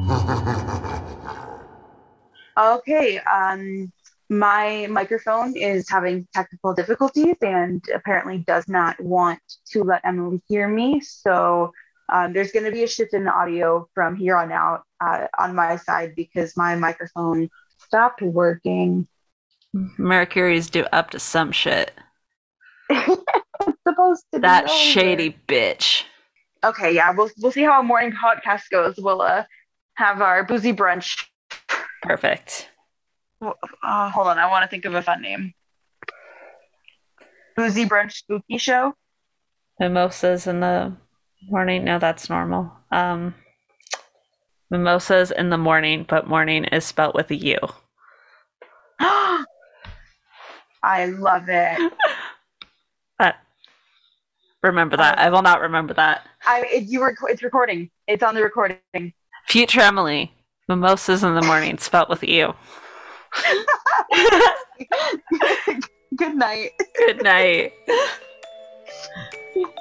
Okay, 2.57 3.19
um 3.19 3.91
my 4.29 4.87
microphone 4.89 5.55
is 5.55 5.89
having 5.89 6.27
technical 6.33 6.73
difficulties 6.73 7.35
and 7.41 7.83
apparently 7.93 8.39
does 8.39 8.67
not 8.67 8.99
want 8.99 9.39
to 9.71 9.83
let 9.83 10.01
Emily 10.03 10.41
hear 10.47 10.67
me. 10.67 10.99
So 10.99 11.71
um, 12.11 12.33
there's 12.33 12.51
going 12.51 12.65
to 12.65 12.71
be 12.71 12.83
a 12.83 12.87
shift 12.87 13.13
in 13.13 13.23
the 13.25 13.31
audio 13.31 13.87
from 13.93 14.15
here 14.15 14.35
on 14.35 14.51
out 14.51 14.83
uh, 14.99 15.27
on 15.37 15.55
my 15.55 15.77
side 15.77 16.13
because 16.15 16.57
my 16.57 16.75
microphone 16.75 17.49
stopped 17.77 18.21
working. 18.21 19.07
Mercury's 19.97 20.69
do 20.69 20.85
up 20.91 21.11
to 21.11 21.19
some 21.19 21.51
shit. 21.51 21.91
supposed 23.87 24.25
to 24.33 24.39
That 24.39 24.69
shady 24.69 25.37
bitch. 25.47 26.03
Okay, 26.63 26.93
yeah, 26.93 27.11
we'll 27.11 27.29
we'll 27.39 27.51
see 27.51 27.63
how 27.63 27.79
a 27.79 27.83
morning 27.83 28.11
podcast 28.11 28.69
goes. 28.71 28.95
We'll 28.97 29.21
uh 29.21 29.43
have 29.95 30.21
our 30.21 30.43
boozy 30.43 30.73
brunch. 30.73 31.25
Perfect. 32.01 32.69
Uh, 33.41 34.09
hold 34.09 34.27
on, 34.27 34.39
I 34.39 34.47
want 34.47 34.63
to 34.63 34.69
think 34.69 34.85
of 34.85 34.95
a 34.95 35.01
fun 35.01 35.21
name. 35.21 35.53
Boozy 37.55 37.85
brunch 37.85 38.13
spooky 38.13 38.57
show. 38.57 38.93
Mimosas 39.79 40.47
in 40.47 40.59
the 40.59 40.95
morning. 41.49 41.83
No, 41.83 41.99
that's 41.99 42.29
normal. 42.29 42.71
Um, 42.91 43.35
mimosas 44.71 45.31
in 45.31 45.49
the 45.49 45.57
morning, 45.57 46.05
but 46.07 46.27
morning 46.27 46.65
is 46.65 46.85
spelt 46.85 47.13
with 47.13 47.29
a 47.29 47.35
U. 47.35 47.57
I 50.87 51.07
love 51.07 51.49
it. 51.49 51.91
Uh, 53.19 53.33
remember 54.63 54.95
that. 54.95 55.19
I 55.19 55.29
will 55.29 55.41
not 55.41 55.59
remember 55.59 55.93
that. 55.95 56.25
I 56.45 56.65
it, 56.71 56.83
you 56.83 57.01
were 57.01 57.13
it's 57.23 57.43
recording. 57.43 57.89
It's 58.07 58.23
on 58.23 58.35
the 58.35 58.41
recording. 58.41 59.11
Future 59.47 59.81
Emily. 59.81 60.31
Mimosas 60.69 61.23
in 61.23 61.35
the 61.35 61.41
morning, 61.41 61.77
spelt 61.77 62.09
with 62.09 62.23
a 62.23 62.29
U. 62.29 62.53
Good 66.15 66.35
night. 66.35 66.71
Good 66.97 67.23
night. 67.23 67.73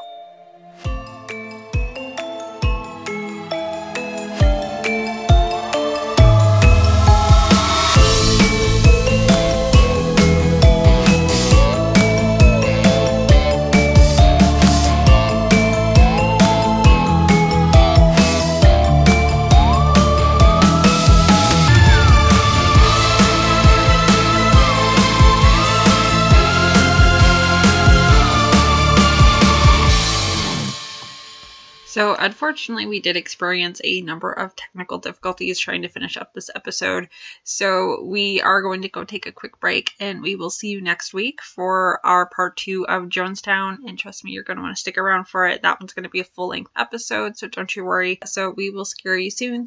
So, 31.97 32.15
unfortunately, 32.15 32.85
we 32.85 33.01
did 33.01 33.17
experience 33.17 33.81
a 33.83 34.03
number 34.03 34.31
of 34.31 34.55
technical 34.55 34.99
difficulties 34.99 35.59
trying 35.59 35.81
to 35.81 35.89
finish 35.89 36.19
up 36.19 36.35
this 36.35 36.51
episode. 36.55 37.09
So, 37.43 38.03
we 38.03 38.43
are 38.43 38.61
going 38.61 38.83
to 38.83 38.91
go 38.91 39.05
take 39.05 39.25
a 39.25 39.33
quick 39.33 39.59
break 39.61 39.93
and 39.99 40.21
we 40.21 40.37
will 40.37 40.51
see 40.51 40.69
you 40.69 40.83
next 40.83 41.15
week 41.15 41.41
for 41.41 42.05
our 42.05 42.27
part 42.27 42.59
two 42.59 42.87
of 42.87 43.05
Jonestown. 43.05 43.79
And 43.89 43.99
trust 43.99 44.25
me, 44.25 44.33
you're 44.33 44.43
going 44.43 44.59
to 44.59 44.63
want 44.63 44.77
to 44.77 44.81
stick 44.81 44.99
around 44.99 45.25
for 45.25 45.49
it. 45.49 45.63
That 45.63 45.81
one's 45.81 45.95
going 45.95 46.05
to 46.05 46.11
be 46.11 46.21
a 46.21 46.25
full 46.25 46.49
length 46.49 46.71
episode, 46.77 47.39
so 47.39 47.49
don't 47.49 47.75
you 47.75 47.83
worry. 47.83 48.19
So, 48.27 48.51
we 48.51 48.69
will 48.69 48.85
scare 48.85 49.17
you 49.17 49.31
soon. 49.31 49.65